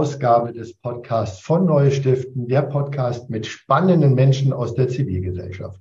Ausgabe 0.00 0.54
des 0.54 0.72
Podcasts 0.72 1.40
von 1.42 1.66
Neue 1.66 1.90
Stiften, 1.90 2.48
der 2.48 2.62
Podcast 2.62 3.28
mit 3.28 3.44
spannenden 3.44 4.14
Menschen 4.14 4.50
aus 4.50 4.74
der 4.74 4.88
Zivilgesellschaft. 4.88 5.78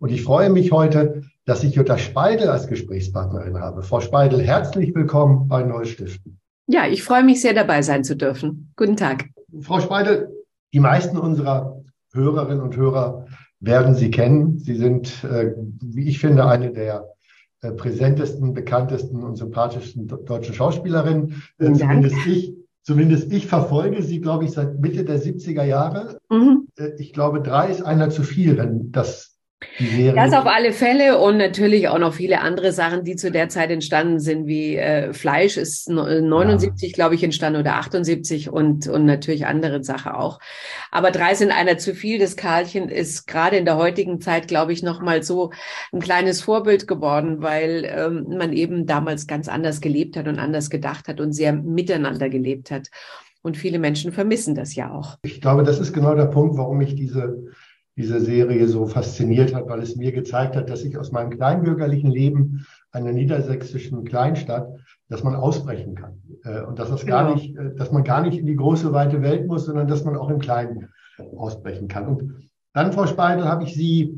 Und 0.00 0.10
ich 0.10 0.24
freue 0.24 0.50
mich 0.50 0.72
heute, 0.72 1.22
dass 1.44 1.62
ich 1.62 1.76
Jutta 1.76 1.96
Speidel 1.96 2.48
als 2.48 2.66
Gesprächspartnerin 2.66 3.60
habe. 3.60 3.84
Frau 3.84 4.00
Speidel, 4.00 4.42
herzlich 4.42 4.92
willkommen 4.92 5.46
bei 5.46 5.62
Neue 5.62 5.86
Stiften. 5.86 6.40
Ja, 6.66 6.88
ich 6.88 7.04
freue 7.04 7.22
mich 7.22 7.40
sehr 7.40 7.54
dabei 7.54 7.82
sein 7.82 8.02
zu 8.02 8.16
dürfen. 8.16 8.72
Guten 8.74 8.96
Tag. 8.96 9.26
Frau 9.60 9.78
Speidel, 9.78 10.30
die 10.74 10.80
meisten 10.80 11.16
unserer 11.16 11.80
Hörerinnen 12.12 12.62
und 12.62 12.76
Hörer 12.76 13.26
werden 13.60 13.94
Sie 13.94 14.10
kennen. 14.10 14.58
Sie 14.58 14.74
sind, 14.74 15.22
äh, 15.22 15.54
wie 15.80 16.08
ich 16.08 16.18
finde, 16.18 16.44
eine 16.44 16.72
der 16.72 17.06
äh, 17.60 17.70
präsentesten, 17.70 18.52
bekanntesten 18.52 19.22
und 19.22 19.36
sympathischsten 19.36 20.08
deutschen 20.08 20.54
Schauspielerinnen. 20.54 21.40
Zumindest 21.56 22.16
ich, 22.26 22.59
zumindest 22.82 23.32
ich 23.32 23.46
verfolge 23.46 24.02
sie, 24.02 24.20
glaube 24.20 24.44
ich, 24.44 24.52
seit 24.52 24.80
Mitte 24.80 25.04
der 25.04 25.20
70er 25.20 25.64
Jahre. 25.64 26.18
Mhm. 26.30 26.68
Äh, 26.76 26.90
ich 26.98 27.12
glaube, 27.12 27.42
drei 27.42 27.70
ist 27.70 27.82
einer 27.82 28.10
zu 28.10 28.22
viel, 28.22 28.56
wenn 28.56 28.92
das 28.92 29.29
das 30.14 30.32
auf 30.32 30.46
alle 30.46 30.72
Fälle 30.72 31.18
und 31.18 31.36
natürlich 31.36 31.88
auch 31.88 31.98
noch 31.98 32.14
viele 32.14 32.40
andere 32.40 32.72
Sachen, 32.72 33.04
die 33.04 33.16
zu 33.16 33.30
der 33.30 33.48
Zeit 33.50 33.70
entstanden 33.70 34.18
sind, 34.18 34.46
wie 34.46 34.76
äh, 34.76 35.12
Fleisch 35.12 35.56
ist 35.58 35.88
79, 35.88 36.90
ja. 36.90 36.94
glaube 36.94 37.14
ich, 37.14 37.22
entstanden 37.22 37.60
oder 37.60 37.74
78 37.74 38.50
und, 38.50 38.88
und 38.88 39.04
natürlich 39.04 39.46
andere 39.46 39.84
Sachen 39.84 40.12
auch. 40.12 40.38
Aber 40.90 41.10
drei 41.10 41.34
sind 41.34 41.50
einer 41.50 41.76
zu 41.76 41.94
viel. 41.94 42.18
Das 42.18 42.36
Karlchen 42.36 42.88
ist 42.88 43.26
gerade 43.26 43.56
in 43.56 43.66
der 43.66 43.76
heutigen 43.76 44.20
Zeit, 44.20 44.48
glaube 44.48 44.72
ich, 44.72 44.82
nochmal 44.82 45.22
so 45.22 45.50
ein 45.92 46.00
kleines 46.00 46.40
Vorbild 46.40 46.86
geworden, 46.88 47.42
weil 47.42 47.84
ähm, 47.84 48.26
man 48.38 48.52
eben 48.54 48.86
damals 48.86 49.26
ganz 49.26 49.48
anders 49.48 49.80
gelebt 49.80 50.16
hat 50.16 50.26
und 50.26 50.38
anders 50.38 50.70
gedacht 50.70 51.06
hat 51.06 51.20
und 51.20 51.32
sehr 51.32 51.52
miteinander 51.52 52.30
gelebt 52.30 52.70
hat. 52.70 52.88
Und 53.42 53.56
viele 53.56 53.78
Menschen 53.78 54.12
vermissen 54.12 54.54
das 54.54 54.74
ja 54.74 54.92
auch. 54.92 55.18
Ich 55.22 55.40
glaube, 55.40 55.64
das 55.64 55.80
ist 55.80 55.92
genau 55.92 56.14
der 56.14 56.26
Punkt, 56.26 56.58
warum 56.58 56.80
ich 56.80 56.94
diese 56.94 57.46
diese 58.00 58.18
Serie 58.18 58.66
so 58.66 58.86
fasziniert 58.86 59.54
hat, 59.54 59.68
weil 59.68 59.82
es 59.82 59.94
mir 59.94 60.10
gezeigt 60.10 60.56
hat, 60.56 60.70
dass 60.70 60.84
ich 60.84 60.96
aus 60.96 61.12
meinem 61.12 61.36
kleinbürgerlichen 61.36 62.10
Leben 62.10 62.66
einer 62.92 63.12
niedersächsischen 63.12 64.04
Kleinstadt, 64.04 64.68
dass 65.10 65.22
man 65.22 65.34
ausbrechen 65.34 65.96
kann 65.96 66.22
äh, 66.44 66.62
und 66.62 66.78
dass 66.78 66.88
das 66.88 67.04
gar 67.04 67.34
nicht, 67.34 67.54
äh, 67.56 67.74
dass 67.74 67.92
man 67.92 68.02
gar 68.02 68.22
nicht 68.22 68.38
in 68.38 68.46
die 68.46 68.56
große 68.56 68.94
weite 68.94 69.20
Welt 69.20 69.46
muss, 69.46 69.66
sondern 69.66 69.86
dass 69.86 70.04
man 70.04 70.16
auch 70.16 70.30
im 70.30 70.38
Kleinen 70.38 70.88
ausbrechen 71.36 71.88
kann. 71.88 72.06
Und 72.06 72.50
dann, 72.72 72.92
Frau 72.92 73.06
Speidel, 73.06 73.44
habe 73.44 73.64
ich 73.64 73.74
Sie 73.74 74.16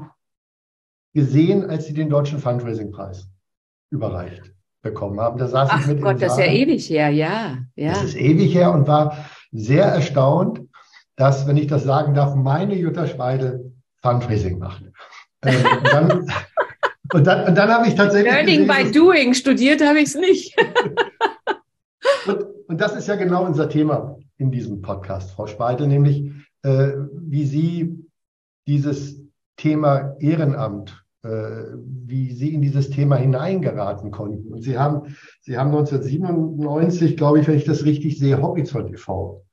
gesehen, 1.12 1.69
als 1.69 1.86
Sie 1.86 1.94
den 1.94 2.08
Deutschen 2.08 2.39
Fundraising-Preis 2.39 3.28
überreicht 3.91 4.52
bekommen 4.80 5.19
haben. 5.19 5.39
Da 5.39 5.48
saß 5.48 5.70
Ach 5.72 5.80
ich 5.80 5.86
mit 5.89 6.02
Gott, 6.02 6.22
das 6.22 6.39
ist 6.39 6.39
ja 6.39 6.52
ewig 6.52 6.89
her, 6.89 7.08
ja, 7.11 7.58
ja. 7.74 7.92
Das 7.94 8.05
ist 8.05 8.17
ewig 8.17 8.55
her 8.55 8.72
und 8.72 8.86
war 8.86 9.17
sehr 9.50 9.86
erstaunt, 9.86 10.61
dass, 11.17 11.46
wenn 11.48 11.56
ich 11.56 11.67
das 11.67 11.83
sagen 11.83 12.14
darf, 12.14 12.36
meine 12.36 12.77
Jutta 12.77 13.06
Speidel 13.06 13.72
Fundraising 14.03 14.58
macht. 14.58 14.83
Äh, 15.42 15.56
und 15.56 15.92
dann, 15.92 16.11
und 17.14 17.27
dann, 17.27 17.48
und 17.48 17.55
dann 17.55 17.70
habe 17.70 17.86
ich 17.89 17.95
tatsächlich. 17.95 18.33
Learning 18.33 18.67
gesehen, 18.67 18.84
by 18.84 18.92
doing, 18.92 19.34
studiert 19.34 19.81
habe 19.81 20.00
ich 20.00 20.08
es 20.08 20.14
nicht. 20.17 20.56
und, 22.27 22.47
und 22.69 22.80
das 22.80 22.97
ist 22.97 23.08
ja 23.08 23.17
genau 23.17 23.45
unser 23.45 23.69
Thema 23.69 24.19
in 24.39 24.50
diesem 24.50 24.83
Podcast, 24.83 25.30
Frau 25.33 25.47
Speidel, 25.47 25.86
nämlich 25.86 26.30
äh, 26.62 26.92
wie 27.14 27.45
Sie 27.45 28.05
dieses 28.67 29.23
Thema 29.57 30.17
Ehrenamt, 30.19 31.05
äh, 31.23 31.29
wie 31.29 32.33
Sie 32.33 32.55
in 32.55 32.63
dieses 32.63 32.90
Thema 32.90 33.17
hineingeraten 33.17 34.11
konnten. 34.11 34.52
Und 34.52 34.63
Sie 34.63 34.79
haben, 34.79 35.17
Sie 35.40 35.57
haben 35.57 35.69
1997, 35.69 37.17
glaube 37.17 37.40
ich, 37.40 37.46
wenn 37.46 37.57
ich 37.57 37.64
das 37.64 37.84
richtig 37.84 38.19
sehe, 38.19 38.40
Horizont 38.40 38.90
e.V 38.90 39.45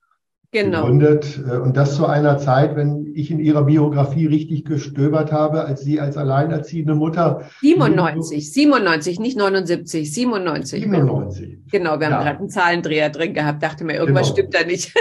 genau. 0.52 0.82
gegründet. 0.82 1.40
Äh, 1.48 1.58
und 1.58 1.78
das 1.78 1.96
zu 1.96 2.06
einer 2.06 2.38
Zeit, 2.38 2.76
wenn 2.76 3.12
ich 3.14 3.32
in 3.32 3.40
Ihrer 3.40 3.64
Biografie 3.64 4.26
richtig 4.26 4.66
gestöbert 4.66 5.32
habe, 5.32 5.66
als 5.66 5.82
Sie 5.82 6.00
als 6.00 6.18
alleinerziehende 6.18 6.96
Mutter. 6.96 7.44
97, 7.62 8.52
97, 8.54 9.20
nicht 9.20 9.38
79, 9.38 10.14
97. 10.14 10.84
97. 10.84 11.60
Genau, 11.72 12.00
wir 12.00 12.08
haben 12.08 12.14
ja. 12.14 12.24
gerade 12.24 12.40
einen 12.40 12.50
Zahlendreher 12.50 13.10
drin 13.10 13.34
gehabt, 13.34 13.64
dachte 13.64 13.84
mir, 13.84 13.96
irgendwas 13.96 14.28
genau. 14.28 14.34
stimmt 14.34 14.54
da 14.54 14.66
nicht. 14.66 14.94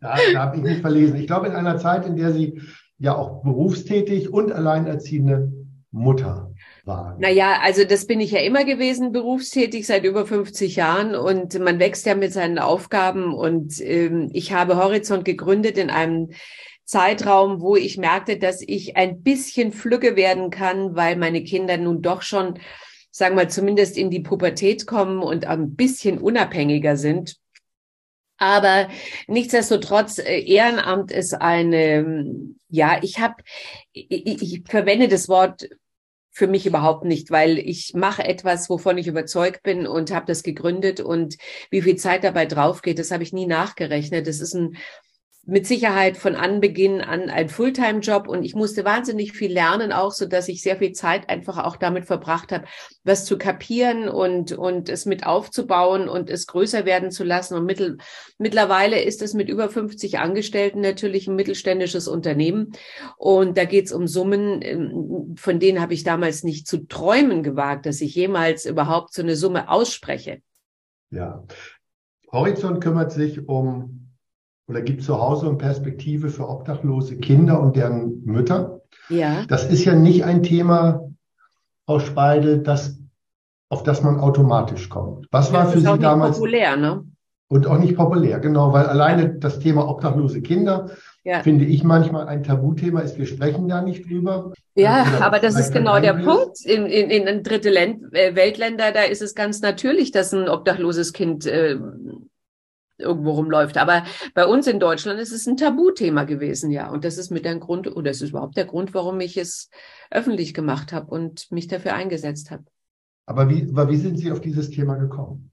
Ja, 0.00 0.14
da 0.32 0.40
habe 0.40 0.56
ich 0.56 0.62
mich 0.62 0.80
verlesen. 0.80 1.16
Ich 1.16 1.26
glaube, 1.26 1.46
in 1.46 1.52
einer 1.52 1.78
Zeit, 1.78 2.06
in 2.06 2.16
der 2.16 2.32
Sie 2.32 2.60
ja 2.98 3.14
auch 3.14 3.42
berufstätig 3.42 4.32
und 4.32 4.52
alleinerziehende 4.52 5.52
Mutter 5.96 6.52
waren? 6.84 7.18
Naja, 7.18 7.58
also 7.62 7.84
das 7.84 8.06
bin 8.06 8.20
ich 8.20 8.30
ja 8.32 8.40
immer 8.40 8.64
gewesen, 8.64 9.12
berufstätig 9.12 9.86
seit 9.86 10.04
über 10.04 10.26
50 10.26 10.76
Jahren 10.76 11.14
und 11.14 11.58
man 11.58 11.78
wächst 11.78 12.06
ja 12.06 12.14
mit 12.14 12.32
seinen 12.32 12.58
Aufgaben 12.58 13.34
und 13.34 13.80
ähm, 13.80 14.30
ich 14.32 14.52
habe 14.52 14.76
Horizont 14.76 15.24
gegründet 15.24 15.78
in 15.78 15.90
einem 15.90 16.30
Zeitraum, 16.84 17.60
wo 17.60 17.76
ich 17.76 17.98
merkte, 17.98 18.38
dass 18.38 18.62
ich 18.64 18.96
ein 18.96 19.22
bisschen 19.22 19.72
flügge 19.72 20.16
werden 20.16 20.50
kann, 20.50 20.94
weil 20.94 21.16
meine 21.16 21.42
Kinder 21.42 21.78
nun 21.78 22.02
doch 22.02 22.22
schon, 22.22 22.60
sagen 23.10 23.36
wir 23.36 23.48
zumindest 23.48 23.96
in 23.96 24.10
die 24.10 24.20
Pubertät 24.20 24.86
kommen 24.86 25.22
und 25.22 25.46
ein 25.46 25.74
bisschen 25.74 26.18
unabhängiger 26.18 26.96
sind. 26.96 27.36
Aber 28.38 28.88
nichtsdestotrotz, 29.28 30.18
äh, 30.18 30.40
Ehrenamt 30.40 31.10
ist 31.10 31.32
eine, 31.32 32.26
ja, 32.68 32.98
ich 33.02 33.18
habe, 33.18 33.36
ich, 33.92 34.42
ich 34.42 34.62
verwende 34.68 35.08
das 35.08 35.28
Wort 35.28 35.66
für 36.36 36.46
mich 36.46 36.66
überhaupt 36.66 37.06
nicht, 37.06 37.30
weil 37.30 37.56
ich 37.56 37.94
mache 37.94 38.22
etwas, 38.22 38.68
wovon 38.68 38.98
ich 38.98 39.06
überzeugt 39.06 39.62
bin 39.62 39.86
und 39.86 40.12
habe 40.12 40.26
das 40.26 40.42
gegründet 40.42 41.00
und 41.00 41.38
wie 41.70 41.80
viel 41.80 41.96
Zeit 41.96 42.24
dabei 42.24 42.44
drauf 42.44 42.82
geht, 42.82 42.98
das 42.98 43.10
habe 43.10 43.22
ich 43.22 43.32
nie 43.32 43.46
nachgerechnet. 43.46 44.26
Das 44.26 44.40
ist 44.40 44.52
ein 44.52 44.76
mit 45.48 45.64
Sicherheit 45.64 46.16
von 46.16 46.34
Anbeginn 46.34 47.00
an 47.00 47.30
ein 47.30 47.48
Fulltime-Job 47.48 48.26
und 48.26 48.42
ich 48.42 48.56
musste 48.56 48.84
wahnsinnig 48.84 49.32
viel 49.32 49.52
lernen 49.52 49.92
auch, 49.92 50.10
so 50.10 50.26
dass 50.26 50.48
ich 50.48 50.60
sehr 50.60 50.76
viel 50.76 50.90
Zeit 50.90 51.28
einfach 51.28 51.64
auch 51.64 51.76
damit 51.76 52.04
verbracht 52.04 52.50
habe, 52.50 52.64
was 53.04 53.24
zu 53.24 53.38
kapieren 53.38 54.08
und 54.08 54.52
und 54.52 54.88
es 54.88 55.06
mit 55.06 55.24
aufzubauen 55.24 56.08
und 56.08 56.30
es 56.30 56.48
größer 56.48 56.84
werden 56.84 57.12
zu 57.12 57.22
lassen. 57.22 57.54
Und 57.54 57.64
mittel, 57.64 57.98
mittlerweile 58.38 59.00
ist 59.00 59.22
es 59.22 59.34
mit 59.34 59.48
über 59.48 59.68
50 59.68 60.18
Angestellten 60.18 60.80
natürlich 60.80 61.28
ein 61.28 61.36
mittelständisches 61.36 62.08
Unternehmen 62.08 62.72
und 63.16 63.56
da 63.56 63.64
geht 63.64 63.86
es 63.86 63.92
um 63.92 64.08
Summen, 64.08 64.60
ähm, 64.62 65.34
von 65.38 65.60
denen 65.60 65.80
habe 65.80 65.94
ich 65.94 66.02
damals 66.02 66.42
nicht 66.42 66.66
zu 66.66 66.88
träumen 66.88 67.44
gewagt, 67.44 67.86
dass 67.86 68.00
ich 68.00 68.16
jemals 68.16 68.66
überhaupt 68.66 69.12
so 69.14 69.22
eine 69.22 69.36
Summe 69.36 69.70
ausspreche. 69.70 70.42
Ja, 71.10 71.44
Horizont 72.32 72.82
kümmert 72.82 73.12
sich 73.12 73.48
um 73.48 74.05
oder 74.68 74.82
gibt 74.82 75.02
Zuhause 75.02 75.48
und 75.48 75.58
Perspektive 75.58 76.28
für 76.28 76.48
obdachlose 76.48 77.18
Kinder 77.18 77.60
und 77.60 77.76
deren 77.76 78.24
Mütter. 78.24 78.80
Ja. 79.08 79.44
Das 79.48 79.64
ist 79.64 79.84
ja 79.84 79.94
nicht 79.94 80.24
ein 80.24 80.42
Thema, 80.42 81.02
Frau 81.86 82.00
Speidel, 82.00 82.62
das, 82.62 82.98
auf 83.68 83.82
das 83.84 84.02
man 84.02 84.18
automatisch 84.18 84.88
kommt. 84.88 85.26
Was 85.30 85.52
war 85.52 85.68
für 85.68 85.80
Sie 85.80 85.98
damals? 85.98 86.36
populär, 86.36 86.76
ne? 86.76 87.04
Und 87.48 87.68
auch 87.68 87.78
nicht 87.78 87.96
populär, 87.96 88.40
genau, 88.40 88.72
weil 88.72 88.86
alleine 88.86 89.34
das 89.34 89.60
Thema 89.60 89.88
obdachlose 89.88 90.42
Kinder, 90.42 90.90
ja. 91.22 91.44
finde 91.44 91.64
ich 91.64 91.84
manchmal 91.84 92.26
ein 92.26 92.42
Tabuthema 92.42 93.00
ist. 93.00 93.18
Wir 93.18 93.26
sprechen 93.26 93.68
da 93.68 93.82
nicht 93.82 94.10
drüber. 94.10 94.52
Ja, 94.74 95.04
äh, 95.04 95.22
aber 95.22 95.38
das 95.38 95.56
ist 95.56 95.72
genau 95.72 96.00
der 96.00 96.14
Punkt. 96.14 96.64
In, 96.64 96.86
in, 96.86 97.08
in 97.08 97.42
dritte 97.44 97.70
Länd 97.70 98.12
äh, 98.12 98.34
Weltländer, 98.34 98.90
da 98.90 99.02
ist 99.02 99.22
es 99.22 99.36
ganz 99.36 99.60
natürlich, 99.60 100.10
dass 100.10 100.34
ein 100.34 100.48
obdachloses 100.48 101.12
Kind 101.12 101.46
äh, 101.46 101.76
irgendwo 102.98 103.32
rumläuft. 103.32 103.76
Aber 103.76 104.04
bei 104.34 104.46
uns 104.46 104.66
in 104.66 104.80
Deutschland 104.80 105.20
ist 105.20 105.32
es 105.32 105.46
ein 105.46 105.56
Tabuthema 105.56 106.24
gewesen, 106.24 106.70
ja. 106.70 106.90
Und 106.90 107.04
das 107.04 107.18
ist 107.18 107.30
mit 107.30 107.44
der 107.44 107.56
Grund, 107.56 107.88
oder 107.88 108.10
das 108.10 108.22
ist 108.22 108.30
überhaupt 108.30 108.56
der 108.56 108.66
Grund, 108.66 108.94
warum 108.94 109.20
ich 109.20 109.36
es 109.36 109.70
öffentlich 110.10 110.54
gemacht 110.54 110.92
habe 110.92 111.10
und 111.10 111.50
mich 111.50 111.66
dafür 111.66 111.94
eingesetzt 111.94 112.50
habe. 112.50 112.64
Aber 113.26 113.48
wie, 113.48 113.68
aber 113.68 113.90
wie 113.90 113.96
sind 113.96 114.16
Sie 114.18 114.30
auf 114.30 114.40
dieses 114.40 114.70
Thema 114.70 114.96
gekommen? 114.96 115.50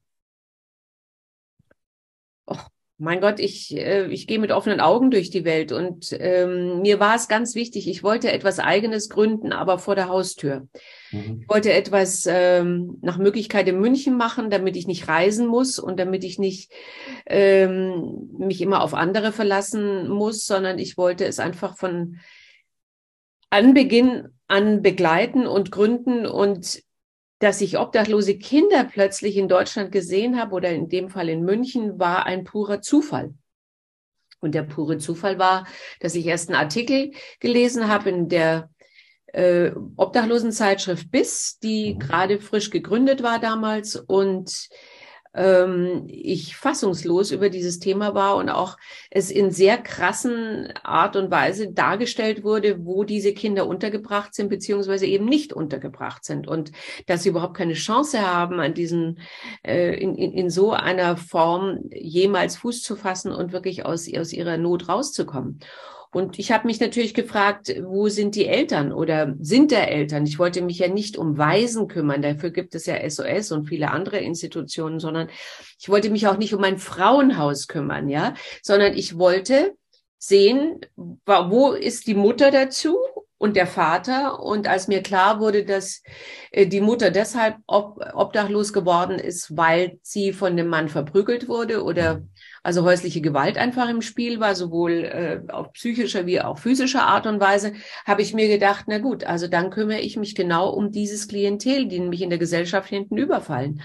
Mein 2.96 3.20
Gott, 3.20 3.40
ich, 3.40 3.76
äh, 3.76 4.06
ich 4.06 4.28
gehe 4.28 4.38
mit 4.38 4.52
offenen 4.52 4.80
Augen 4.80 5.10
durch 5.10 5.28
die 5.28 5.44
Welt 5.44 5.72
und 5.72 6.16
ähm, 6.20 6.80
mir 6.80 7.00
war 7.00 7.16
es 7.16 7.26
ganz 7.26 7.56
wichtig, 7.56 7.88
ich 7.88 8.04
wollte 8.04 8.30
etwas 8.30 8.60
Eigenes 8.60 9.08
gründen, 9.08 9.52
aber 9.52 9.78
vor 9.78 9.96
der 9.96 10.08
Haustür. 10.08 10.68
Mhm. 11.10 11.40
Ich 11.42 11.48
wollte 11.48 11.72
etwas 11.72 12.24
ähm, 12.28 12.98
nach 13.02 13.18
Möglichkeit 13.18 13.66
in 13.66 13.80
München 13.80 14.16
machen, 14.16 14.48
damit 14.48 14.76
ich 14.76 14.86
nicht 14.86 15.08
reisen 15.08 15.48
muss 15.48 15.80
und 15.80 15.98
damit 15.98 16.22
ich 16.22 16.38
nicht 16.38 16.70
ähm, 17.26 18.30
mich 18.38 18.60
immer 18.60 18.80
auf 18.80 18.94
andere 18.94 19.32
verlassen 19.32 20.08
muss, 20.08 20.46
sondern 20.46 20.78
ich 20.78 20.96
wollte 20.96 21.24
es 21.24 21.40
einfach 21.40 21.76
von 21.76 22.20
Anbeginn 23.50 24.28
an 24.46 24.82
begleiten 24.82 25.48
und 25.48 25.72
gründen 25.72 26.26
und 26.26 26.80
dass 27.44 27.60
ich 27.60 27.78
obdachlose 27.78 28.38
Kinder 28.38 28.84
plötzlich 28.84 29.36
in 29.36 29.48
Deutschland 29.48 29.92
gesehen 29.92 30.40
habe 30.40 30.54
oder 30.54 30.70
in 30.70 30.88
dem 30.88 31.10
Fall 31.10 31.28
in 31.28 31.44
München, 31.44 31.98
war 31.98 32.24
ein 32.24 32.44
purer 32.44 32.80
Zufall. 32.80 33.34
Und 34.40 34.54
der 34.54 34.62
pure 34.62 34.96
Zufall 34.96 35.38
war, 35.38 35.66
dass 36.00 36.14
ich 36.14 36.24
erst 36.24 36.48
einen 36.48 36.58
Artikel 36.58 37.12
gelesen 37.40 37.88
habe 37.88 38.08
in 38.08 38.30
der 38.30 38.70
äh, 39.26 39.72
Obdachlosenzeitschrift 39.96 41.10
BIS, 41.10 41.58
die 41.62 41.92
mhm. 41.92 41.98
gerade 41.98 42.40
frisch 42.40 42.70
gegründet 42.70 43.22
war 43.22 43.38
damals 43.38 43.94
und 43.94 44.70
ähm, 45.34 46.04
ich 46.08 46.56
fassungslos 46.56 47.30
über 47.30 47.50
dieses 47.50 47.78
Thema 47.80 48.14
war 48.14 48.36
und 48.36 48.48
auch 48.48 48.76
es 49.10 49.30
in 49.30 49.50
sehr 49.50 49.78
krassen 49.78 50.72
Art 50.82 51.16
und 51.16 51.30
Weise 51.30 51.72
dargestellt 51.72 52.44
wurde, 52.44 52.84
wo 52.84 53.04
diese 53.04 53.34
Kinder 53.34 53.66
untergebracht 53.66 54.34
sind, 54.34 54.48
beziehungsweise 54.48 55.06
eben 55.06 55.24
nicht 55.24 55.52
untergebracht 55.52 56.24
sind 56.24 56.46
und 56.46 56.72
dass 57.06 57.24
sie 57.24 57.30
überhaupt 57.30 57.56
keine 57.56 57.74
Chance 57.74 58.20
haben, 58.20 58.60
an 58.60 58.74
diesen, 58.74 59.18
äh, 59.62 59.94
in, 59.94 60.14
in, 60.14 60.32
in 60.32 60.50
so 60.50 60.72
einer 60.72 61.16
Form 61.16 61.80
jemals 61.92 62.56
Fuß 62.56 62.82
zu 62.82 62.96
fassen 62.96 63.32
und 63.32 63.52
wirklich 63.52 63.84
aus, 63.84 64.08
aus 64.14 64.32
ihrer 64.32 64.56
Not 64.56 64.88
rauszukommen. 64.88 65.60
Und 66.14 66.38
ich 66.38 66.52
habe 66.52 66.68
mich 66.68 66.78
natürlich 66.78 67.12
gefragt, 67.12 67.74
wo 67.82 68.08
sind 68.08 68.36
die 68.36 68.46
Eltern 68.46 68.92
oder 68.92 69.34
sind 69.40 69.72
der 69.72 69.90
Eltern? 69.90 70.26
Ich 70.26 70.38
wollte 70.38 70.62
mich 70.62 70.78
ja 70.78 70.86
nicht 70.86 71.18
um 71.18 71.38
Waisen 71.38 71.88
kümmern, 71.88 72.22
dafür 72.22 72.50
gibt 72.50 72.76
es 72.76 72.86
ja 72.86 73.08
SOS 73.08 73.50
und 73.50 73.66
viele 73.66 73.90
andere 73.90 74.18
Institutionen, 74.18 75.00
sondern 75.00 75.28
ich 75.78 75.88
wollte 75.88 76.10
mich 76.10 76.28
auch 76.28 76.38
nicht 76.38 76.54
um 76.54 76.62
ein 76.62 76.78
Frauenhaus 76.78 77.66
kümmern, 77.66 78.08
ja, 78.08 78.34
sondern 78.62 78.96
ich 78.96 79.18
wollte 79.18 79.74
sehen, 80.16 80.80
wo 81.26 81.72
ist 81.72 82.06
die 82.06 82.14
Mutter 82.14 82.52
dazu 82.52 82.96
und 83.44 83.56
der 83.56 83.66
Vater. 83.66 84.42
Und 84.42 84.66
als 84.66 84.88
mir 84.88 85.02
klar 85.02 85.38
wurde, 85.38 85.66
dass 85.66 86.02
äh, 86.50 86.66
die 86.66 86.80
Mutter 86.80 87.10
deshalb 87.10 87.56
obdachlos 87.66 88.72
geworden 88.72 89.18
ist, 89.18 89.54
weil 89.54 89.98
sie 90.02 90.32
von 90.32 90.56
dem 90.56 90.68
Mann 90.68 90.88
verprügelt 90.88 91.46
wurde 91.46 91.84
oder 91.84 92.22
also 92.62 92.84
häusliche 92.84 93.20
Gewalt 93.20 93.58
einfach 93.58 93.90
im 93.90 94.00
Spiel 94.00 94.40
war, 94.40 94.54
sowohl 94.54 94.92
äh, 95.04 95.52
auf 95.52 95.74
psychischer 95.74 96.24
wie 96.24 96.40
auch 96.40 96.58
physischer 96.58 97.02
Art 97.02 97.26
und 97.26 97.38
Weise, 97.38 97.74
habe 98.06 98.22
ich 98.22 98.32
mir 98.32 98.48
gedacht, 98.48 98.86
na 98.88 98.96
gut, 98.96 99.24
also 99.24 99.46
dann 99.46 99.68
kümmere 99.68 100.00
ich 100.00 100.16
mich 100.16 100.34
genau 100.34 100.70
um 100.70 100.90
dieses 100.90 101.28
Klientel, 101.28 101.86
die 101.86 102.00
mich 102.00 102.22
in 102.22 102.30
der 102.30 102.38
Gesellschaft 102.38 102.88
hinten 102.88 103.18
überfallen. 103.18 103.82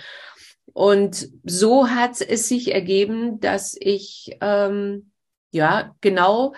Und 0.72 1.28
so 1.44 1.90
hat 1.90 2.22
es 2.22 2.48
sich 2.48 2.74
ergeben, 2.74 3.42
dass 3.42 3.76
ich 3.78 4.38
ähm, 4.40 5.12
ja 5.52 5.94
genau 6.00 6.54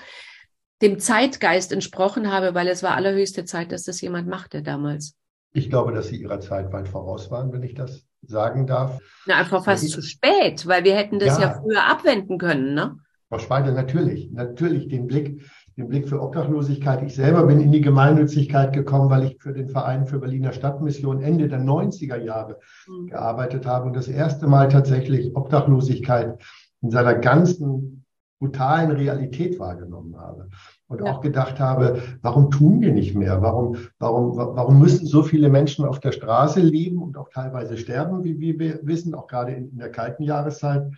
dem 0.82 1.00
Zeitgeist 1.00 1.72
entsprochen 1.72 2.32
habe, 2.32 2.54
weil 2.54 2.68
es 2.68 2.84
war 2.84 2.96
allerhöchste 2.96 3.46
Zeit, 3.46 3.72
dass 3.72 3.84
das 3.84 4.02
jemand 4.02 4.28
machte 4.28 4.62
damals. 4.62 5.16
Ich 5.54 5.70
glaube, 5.70 5.92
dass 5.92 6.08
Sie 6.08 6.18
Ihrer 6.18 6.40
Zeit 6.40 6.72
weit 6.72 6.88
voraus 6.88 7.30
waren, 7.30 7.52
wenn 7.52 7.64
ich 7.64 7.74
das 7.74 8.06
sagen 8.22 8.68
darf. 8.68 9.00
Na, 9.26 9.36
einfach 9.36 9.64
fast 9.64 9.90
zu 9.90 10.02
spät, 10.02 10.66
weil 10.68 10.84
wir 10.84 10.96
hätten 10.96 11.20
das 11.20 11.38
ja, 11.40 11.46
ja 11.46 11.54
früher 11.54 11.90
abwenden 11.90 12.38
können, 12.38 12.74
ne? 12.74 12.98
Frau 13.30 13.40
Speidel, 13.40 13.74
natürlich, 13.74 14.30
natürlich 14.32 14.90
den 14.90 15.08
Blick, 15.08 15.42
den 15.78 15.88
Blick 15.88 16.10
für 16.10 16.22
Obdachlosigkeit. 16.22 17.02
Ich 17.02 17.16
selber 17.16 17.46
bin 17.46 17.62
in 17.62 17.72
die 17.72 17.80
Gemeinnützigkeit 17.80 18.74
gekommen, 18.74 19.10
weil 19.10 19.24
ich 19.24 19.42
für 19.42 19.54
den 19.54 19.70
Verein 19.70 20.06
für 20.06 20.20
Berliner 20.20 20.52
Stadtmission 20.52 21.22
Ende 21.22 21.48
der 21.48 21.62
90er 21.62 22.18
Jahre 22.18 22.60
mhm. 22.88 23.08
gearbeitet 23.08 23.66
habe 23.66 23.86
und 23.86 23.96
das 23.96 24.10
erste 24.10 24.48
Mal 24.48 24.68
tatsächlich 24.68 25.34
Obdachlosigkeit 25.34 26.42
in 26.82 26.92
seiner 26.92 27.16
ganzen 27.16 28.01
brutalen 28.42 28.90
Realität 28.90 29.60
wahrgenommen 29.60 30.18
habe 30.18 30.50
und 30.88 31.00
ja. 31.00 31.12
auch 31.12 31.22
gedacht 31.22 31.60
habe, 31.60 32.02
warum 32.24 32.50
tun 32.50 32.82
wir 32.82 32.92
nicht 32.92 33.14
mehr? 33.16 33.40
Warum, 33.44 33.78
warum, 34.00 34.36
warum 34.36 34.80
müssen 34.80 35.06
so 35.06 35.22
viele 35.22 35.50
Menschen 35.50 35.86
auf 35.86 36.00
der 36.00 36.12
Straße 36.12 36.60
leben 36.60 37.04
und 37.04 37.18
auch 37.18 37.30
teilweise 37.30 37.78
sterben, 37.78 38.24
wie, 38.24 38.40
wie 38.40 38.58
wir 38.58 38.80
wissen, 38.82 39.14
auch 39.14 39.28
gerade 39.28 39.52
in, 39.52 39.70
in 39.70 39.78
der 39.78 39.92
kalten 39.92 40.24
Jahreszeit? 40.24 40.92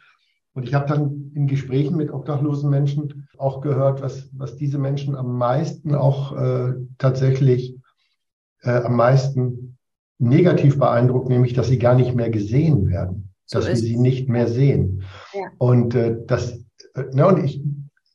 Und 0.54 0.63
ich 0.63 0.74
habe 0.74 0.88
dann 0.88 1.31
in 1.36 1.48
Gesprächen 1.48 1.98
mit 1.98 2.12
obdachlosen 2.12 2.69
Menschen 2.69 3.28
auch 3.38 3.60
gehört, 3.60 4.01
was, 4.01 4.30
was 4.31 4.56
diese 4.56 4.78
Menschen 4.78 5.16
am 5.16 5.38
meisten 5.38 5.96
auch 5.96 6.38
äh, 6.38 6.75
tatsächlich 6.98 7.75
äh, 8.62 8.84
am 8.84 8.96
meisten 8.96 9.78
negativ 10.18 10.80
beeindruckt, 10.80 11.28
nämlich, 11.28 11.54
dass 11.54 11.68
sie 11.68 11.80
gar 11.80 11.96
nicht 11.96 12.16
mehr 12.16 12.30
gesehen 12.30 12.89
werden, 12.89 13.34
so 13.46 13.60
dass 13.60 13.68
wir 13.68 13.75
sie 13.75 13.98
nicht 13.98 14.30
mehr 14.30 14.48
sehen. 14.48 15.04
Ja. 15.34 15.48
Und 15.57 15.94
äh, 15.96 16.16
das, 16.25 16.62
ne, 16.95 17.28
und 17.28 17.44
ich, 17.44 17.62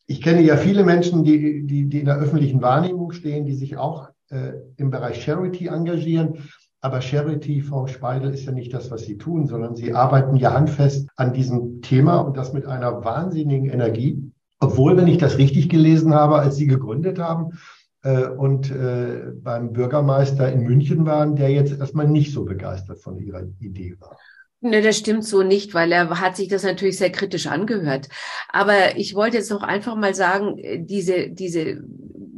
ich 0.07 0.23
kenne 0.23 0.43
ja 0.43 0.57
viele 0.57 0.85
Menschen, 0.85 1.25
die, 1.25 1.67
die, 1.67 1.89
die 1.89 2.01
in 2.01 2.07
der 2.07 2.19
öffentlichen 2.19 2.63
Wahrnehmung 2.63 3.13
stehen, 3.13 3.45
die 3.45 3.55
sich 3.55 3.77
auch 3.77 4.09
äh, 4.31 4.53
im 4.77 4.91
Bereich 4.91 5.23
Charity 5.23 5.67
engagieren. 5.67 6.49
Aber 6.81 7.01
Charity, 7.01 7.61
Frau 7.61 7.89
Speidel, 7.89 8.33
ist 8.33 8.45
ja 8.45 8.53
nicht 8.53 8.73
das, 8.73 8.91
was 8.91 9.03
Sie 9.03 9.19
tun, 9.19 9.47
sondern 9.47 9.75
Sie 9.75 9.95
arbeiten 9.95 10.37
ja 10.37 10.55
handfest 10.55 11.09
an 11.17 11.33
diesem 11.33 11.83
Thema 11.83 12.19
und 12.19 12.37
das 12.37 12.53
mit 12.53 12.67
einer 12.67 13.05
wahnsinnigen 13.05 13.69
Energie. 13.69 14.33
Obwohl, 14.61 14.97
wenn 14.97 15.09
ich 15.09 15.19
das 15.19 15.39
richtig 15.39 15.69
gelesen 15.69 16.15
habe, 16.15 16.37
als 16.37 16.57
Sie 16.57 16.67
gegründet 16.67 17.19
haben 17.19 17.59
äh, 18.03 18.29
und 18.29 18.71
äh, 18.71 19.33
beim 19.43 19.73
Bürgermeister 19.73 20.53
in 20.53 20.63
München 20.63 21.05
waren, 21.05 21.35
der 21.37 21.51
jetzt 21.51 21.79
erstmal 21.79 22.09
nicht 22.09 22.33
so 22.33 22.45
begeistert 22.45 23.01
von 23.01 23.19
Ihrer 23.19 23.43
Idee 23.61 23.97
war. 23.99 24.17
Ne, 24.61 24.83
das 24.83 24.99
stimmt 24.99 25.25
so 25.25 25.43
nicht, 25.43 25.73
weil 25.73 25.93
er 25.93 26.21
hat 26.21 26.37
sich 26.37 26.49
das 26.49 26.65
natürlich 26.65 26.99
sehr 26.99 27.13
kritisch 27.13 27.47
angehört. 27.47 28.09
Aber 28.49 28.97
ich 28.97 29.15
wollte 29.15 29.37
jetzt 29.37 29.51
noch 29.51 29.63
einfach 29.63 29.95
mal 29.95 30.15
sagen, 30.15 30.59
äh, 30.59 30.79
diese, 30.81 31.31
diese 31.31 31.81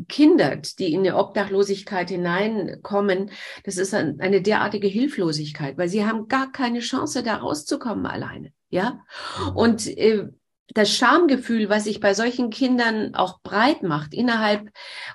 Kinder, 0.07 0.57
die 0.57 0.93
in 0.93 1.01
eine 1.01 1.17
Obdachlosigkeit 1.17 2.11
hineinkommen, 2.11 3.31
das 3.65 3.79
ist 3.79 3.95
eine 3.95 4.43
derartige 4.43 4.89
Hilflosigkeit, 4.89 5.79
weil 5.79 5.89
sie 5.89 6.05
haben 6.05 6.29
gar 6.29 6.53
keine 6.53 6.81
Chance, 6.81 7.23
da 7.23 7.37
rauszukommen 7.37 8.05
alleine. 8.05 8.53
Ja. 8.69 9.01
Und 9.55 9.87
äh, 9.87 10.29
das 10.75 10.91
Schamgefühl, 10.95 11.69
was 11.69 11.85
sich 11.85 12.01
bei 12.01 12.15
solchen 12.15 12.51
Kindern 12.51 13.15
auch 13.15 13.41
breit 13.43 13.83
macht 13.83 14.15
innerhalb 14.15 14.69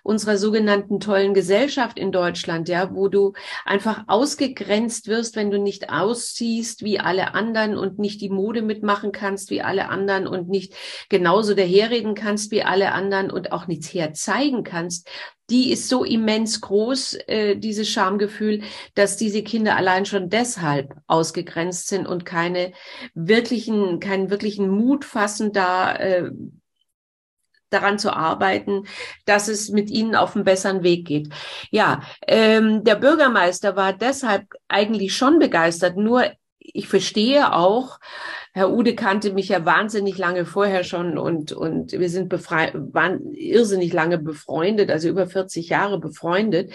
unserer 0.03 0.37
sogenannten 0.37 0.99
tollen 0.99 1.33
Gesellschaft 1.33 1.97
in 1.97 2.11
Deutschland, 2.11 2.67
ja, 2.69 2.93
wo 2.93 3.07
du 3.07 3.33
einfach 3.65 4.03
ausgegrenzt 4.07 5.07
wirst, 5.07 5.35
wenn 5.35 5.51
du 5.51 5.59
nicht 5.59 5.89
ausziehst 5.89 6.83
wie 6.83 6.99
alle 6.99 7.33
anderen 7.33 7.77
und 7.77 7.99
nicht 7.99 8.21
die 8.21 8.29
Mode 8.29 8.61
mitmachen 8.61 9.11
kannst 9.11 9.49
wie 9.49 9.61
alle 9.61 9.89
anderen 9.89 10.27
und 10.27 10.49
nicht 10.49 10.73
genauso 11.09 11.53
daherreden 11.53 12.15
kannst 12.15 12.51
wie 12.51 12.63
alle 12.63 12.91
anderen 12.91 13.31
und 13.31 13.51
auch 13.51 13.67
nichts 13.67 13.93
herzeigen 13.93 14.63
kannst, 14.63 15.09
die 15.49 15.71
ist 15.71 15.89
so 15.89 16.03
immens 16.03 16.61
groß, 16.61 17.15
äh, 17.27 17.55
dieses 17.55 17.89
Schamgefühl, 17.89 18.63
dass 18.95 19.17
diese 19.17 19.43
Kinder 19.43 19.75
allein 19.75 20.05
schon 20.05 20.29
deshalb 20.29 20.95
ausgegrenzt 21.07 21.87
sind 21.87 22.07
und 22.07 22.25
keine 22.25 22.73
wirklichen, 23.13 23.99
keinen 23.99 24.29
wirklichen 24.29 24.69
Mut 24.69 25.05
fassen, 25.05 25.53
da 25.53 25.95
äh, 25.95 26.31
daran 27.69 27.99
zu 27.99 28.15
arbeiten, 28.15 28.83
dass 29.25 29.47
es 29.47 29.69
mit 29.69 29.89
ihnen 29.89 30.15
auf 30.15 30.35
einen 30.35 30.45
besseren 30.45 30.83
Weg 30.83 31.05
geht. 31.07 31.29
Ja, 31.71 32.01
ähm, 32.27 32.83
der 32.83 32.95
Bürgermeister 32.95 33.75
war 33.75 33.93
deshalb 33.93 34.45
eigentlich 34.67 35.15
schon 35.15 35.39
begeistert, 35.39 35.97
nur 35.97 36.31
ich 36.73 36.87
verstehe 36.87 37.53
auch, 37.53 37.99
Herr 38.53 38.71
Ude 38.71 38.95
kannte 38.95 39.33
mich 39.33 39.49
ja 39.49 39.65
wahnsinnig 39.65 40.17
lange 40.17 40.45
vorher 40.45 40.83
schon 40.83 41.17
und, 41.17 41.51
und 41.51 41.91
wir 41.91 42.09
sind 42.09 42.31
waren 42.31 43.33
irrsinnig 43.33 43.91
lange 43.91 44.17
befreundet, 44.17 44.89
also 44.89 45.09
über 45.09 45.27
40 45.27 45.69
Jahre 45.69 45.99
befreundet. 45.99 46.71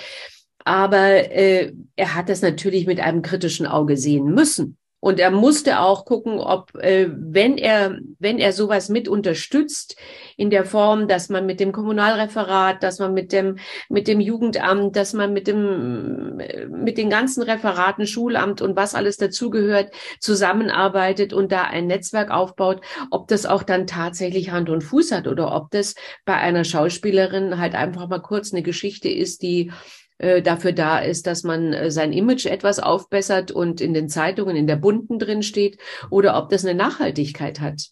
Aber 0.65 0.99
äh, 1.33 1.73
er 1.97 2.15
hat 2.15 2.29
das 2.29 2.43
natürlich 2.43 2.87
mit 2.87 3.01
einem 3.01 3.23
kritischen 3.23 3.67
Auge 3.67 3.97
sehen 3.97 4.27
müssen. 4.27 4.77
Und 5.00 5.19
er 5.19 5.30
musste 5.30 5.80
auch 5.80 6.04
gucken, 6.04 6.38
ob, 6.38 6.75
äh, 6.76 7.09
wenn 7.11 7.57
er, 7.57 7.99
wenn 8.19 8.38
er 8.38 8.52
sowas 8.52 8.90
mit 8.90 9.09
unterstützt, 9.09 9.97
in 10.37 10.50
der 10.50 10.66
Form, 10.66 11.09
dass 11.09 11.30
man 11.30 11.47
mit 11.47 11.59
dem 11.59 11.73
Kommunalreferat, 11.73 12.83
dass 12.83 12.99
man 12.99 13.14
mit 13.14 13.33
dem, 13.33 13.57
mit 13.88 14.09
dem 14.09 14.21
Jugendamt, 14.21 14.95
dass 14.97 15.14
man 15.14 15.33
mit 15.33 15.47
dem, 15.47 16.37
mit 16.69 16.99
den 16.99 17.09
ganzen 17.09 17.42
Referaten, 17.42 18.07
Schulamt 18.07 18.61
und 18.61 18.76
was 18.76 18.95
alles 18.95 19.16
dazugehört, 19.16 19.90
zusammenarbeitet 20.21 21.33
und 21.33 21.50
da 21.50 21.62
ein 21.62 21.87
Netzwerk 21.87 22.30
aufbaut, 22.30 22.83
ob 23.11 23.28
das 23.28 23.47
auch 23.47 23.62
dann 23.62 23.87
tatsächlich 23.87 24.50
Hand 24.50 24.69
und 24.69 24.83
Fuß 24.83 25.12
hat 25.12 25.26
oder 25.26 25.54
ob 25.54 25.71
das 25.71 25.95
bei 26.26 26.35
einer 26.35 26.64
Schauspielerin 26.64 27.59
halt 27.59 27.75
einfach 27.75 28.09
mal 28.09 28.21
kurz 28.21 28.52
eine 28.52 28.62
Geschichte 28.62 29.09
ist, 29.09 29.42
die 29.42 29.73
äh, 30.21 30.43
dafür 30.43 30.73
da 30.73 30.99
ist, 30.99 31.27
dass 31.27 31.45
man 31.45 31.73
äh, 31.73 31.91
sein 31.91 32.12
Image 32.12 32.45
etwas 32.45 32.79
aufbessert 32.79 33.50
und 33.50 33.81
in 33.81 33.95
den 33.95 34.11
Zeitungen 34.11 34.55
in 34.55 34.67
der 34.67 34.77
bunten 34.77 35.19
drin 35.19 35.43
steht 35.43 35.79
oder 36.11 36.37
ob 36.37 36.50
das 36.50 36.62
eine 36.62 36.75
Nachhaltigkeit 36.75 37.61
hat. 37.61 37.89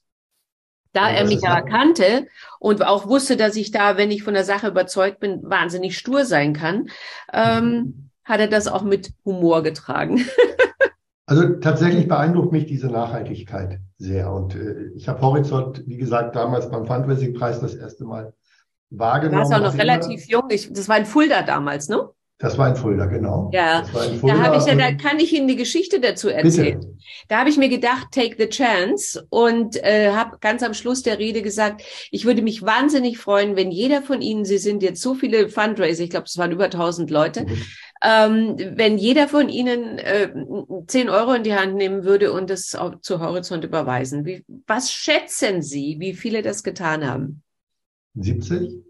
Da 0.93 1.11
ja, 1.11 1.17
er 1.17 1.27
mich 1.27 1.47
aber 1.47 1.67
kannte 1.67 2.27
und 2.61 2.85
auch 2.85 3.09
wusste, 3.09 3.39
dass 3.39 3.57
ich 3.57 3.71
da, 3.71 3.97
wenn 3.97 4.11
ich 4.11 4.23
von 4.23 4.35
der 4.35 4.45
Sache 4.45 4.69
überzeugt 4.69 5.21
bin, 5.21 5.41
wahnsinnig 5.43 5.97
stur 5.97 6.27
sein 6.27 6.53
kann, 6.53 6.89
ähm, 7.33 7.65
mhm. 7.65 8.11
hat 8.25 8.41
er 8.41 8.49
das 8.49 8.69
auch 8.69 8.83
mit 8.83 9.13
Humor 9.25 9.63
getragen. 9.63 10.23
also 11.27 11.55
tatsächlich 11.61 12.09
beeindruckt 12.09 12.53
mich 12.53 12.67
diese 12.67 12.89
Nachhaltigkeit 12.89 13.81
sehr. 13.97 14.31
Und 14.31 14.55
äh, 14.55 14.91
ich 14.97 15.09
habe 15.09 15.23
Horizont, 15.23 15.83
wie 15.87 15.97
gesagt, 15.97 16.37
damals 16.37 16.71
beim 16.71 16.85
Fundraising-Preis 16.85 17.61
das 17.61 17.75
erste 17.75 18.05
Mal 18.05 18.35
wahrgenommen. 18.91 19.45
Du 19.45 19.51
warst 19.51 19.63
auch 19.63 19.73
noch 19.73 19.79
relativ 19.79 20.27
jung. 20.29 20.51
Ich, 20.51 20.71
das 20.71 20.91
war 20.91 20.99
in 20.99 21.07
Fulda 21.07 21.41
damals, 21.43 21.89
ne? 21.89 22.09
Das 22.41 22.57
war 22.57 22.69
in 22.69 22.77
Fulda, 22.77 23.07
genau. 23.07 23.51
Ja, 23.53 23.83
Fulda. 23.83 24.35
da 24.35 24.39
habe 24.41 24.57
ich 24.59 24.67
ja, 24.67 24.77
da 24.77 24.93
kann 24.93 25.19
ich 25.19 25.35
Ihnen 25.35 25.49
die 25.49 25.57
Geschichte 25.57 25.99
dazu 25.99 26.29
erzählen. 26.29 26.79
Bitte. 26.79 26.95
Da 27.27 27.41
habe 27.41 27.51
ich 27.51 27.57
mir 27.57 27.69
gedacht, 27.69 28.13
take 28.13 28.37
the 28.39 28.49
chance 28.49 29.27
und 29.29 29.77
äh, 29.83 30.13
habe 30.13 30.39
ganz 30.41 30.63
am 30.63 30.73
Schluss 30.73 31.03
der 31.03 31.19
Rede 31.19 31.43
gesagt, 31.43 31.83
ich 32.13 32.27
würde 32.27 32.43
mich 32.43 32.63
wahnsinnig 32.63 33.19
freuen, 33.19 33.57
wenn 33.57 33.73
jeder 33.73 34.03
von 34.03 34.23
Ihnen, 34.23 34.45
Sie 34.45 34.59
sind 34.59 34.85
jetzt 34.85 35.03
so 35.03 35.15
viele 35.15 35.49
Fundraiser, 35.49 36.05
ich 36.05 36.11
glaube, 36.11 36.27
es 36.27 36.39
waren 36.39 36.53
über 36.53 36.67
1000 36.67 37.11
Leute, 37.11 37.45
mhm. 37.45 37.63
Ähm, 38.01 38.57
wenn 38.77 38.97
jeder 38.97 39.27
von 39.27 39.49
Ihnen 39.49 39.99
äh, 39.99 40.33
10 40.87 41.09
Euro 41.09 41.33
in 41.33 41.43
die 41.43 41.55
Hand 41.55 41.75
nehmen 41.75 42.05
würde 42.05 42.33
und 42.33 42.49
das 42.49 42.75
auf, 42.77 43.01
zu 43.01 43.19
Horizont 43.19 43.65
überweisen, 43.65 44.25
wie, 44.25 44.45
was 44.67 44.93
schätzen 44.93 45.63
Sie, 45.63 45.97
wie 45.99 46.15
viele 46.15 46.43
das 46.43 46.63
getan 46.63 47.05
haben? 47.05 47.43
70? 48.15 48.85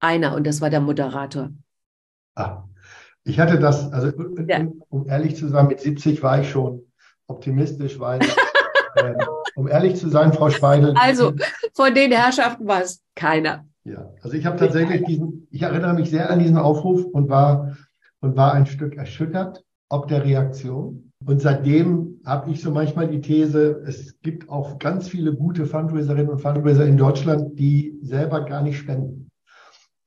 Einer, 0.00 0.34
und 0.34 0.46
das 0.46 0.60
war 0.60 0.70
der 0.70 0.80
Moderator. 0.80 1.50
Ah, 2.34 2.64
ich 3.24 3.38
hatte 3.38 3.58
das, 3.58 3.92
also 3.92 4.12
ja. 4.46 4.66
um, 4.88 5.08
ehrlich 5.08 5.36
zu 5.36 5.48
sein, 5.48 5.66
mit 5.66 5.80
70 5.80 6.22
war 6.22 6.40
ich 6.40 6.50
schon 6.50 6.82
optimistisch, 7.26 7.98
weil, 7.98 8.20
äh, 8.96 9.14
um 9.54 9.68
ehrlich 9.68 9.96
zu 9.96 10.08
sein, 10.08 10.32
Frau 10.32 10.50
Speidel. 10.50 10.94
Also, 10.96 11.32
von 11.74 11.94
den 11.94 12.12
Herrschaften 12.12 12.66
war 12.66 12.82
es 12.82 13.02
keiner. 13.14 13.64
Ja, 13.84 14.10
also 14.22 14.36
ich 14.36 14.46
habe 14.46 14.58
tatsächlich 14.58 15.04
diesen, 15.04 15.46
ich 15.50 15.62
erinnere 15.62 15.94
mich 15.94 16.10
sehr 16.10 16.30
an 16.30 16.38
diesen 16.38 16.58
Aufruf 16.58 17.04
und 17.04 17.28
war, 17.28 17.76
und 18.20 18.36
war 18.36 18.52
ein 18.52 18.66
Stück 18.66 18.96
erschüttert, 18.96 19.64
ob 19.88 20.08
der 20.08 20.24
Reaktion. 20.24 21.12
Und 21.24 21.40
seitdem 21.40 22.20
habe 22.24 22.50
ich 22.50 22.62
so 22.62 22.70
manchmal 22.70 23.08
die 23.08 23.20
These, 23.20 23.82
es 23.86 24.20
gibt 24.20 24.48
auch 24.48 24.78
ganz 24.78 25.08
viele 25.08 25.34
gute 25.34 25.66
Fundraiserinnen 25.66 26.30
und 26.30 26.40
Fundraiser 26.40 26.86
in 26.86 26.96
Deutschland, 26.96 27.58
die 27.58 27.98
selber 28.02 28.44
gar 28.44 28.62
nicht 28.62 28.78
spenden. 28.78 29.29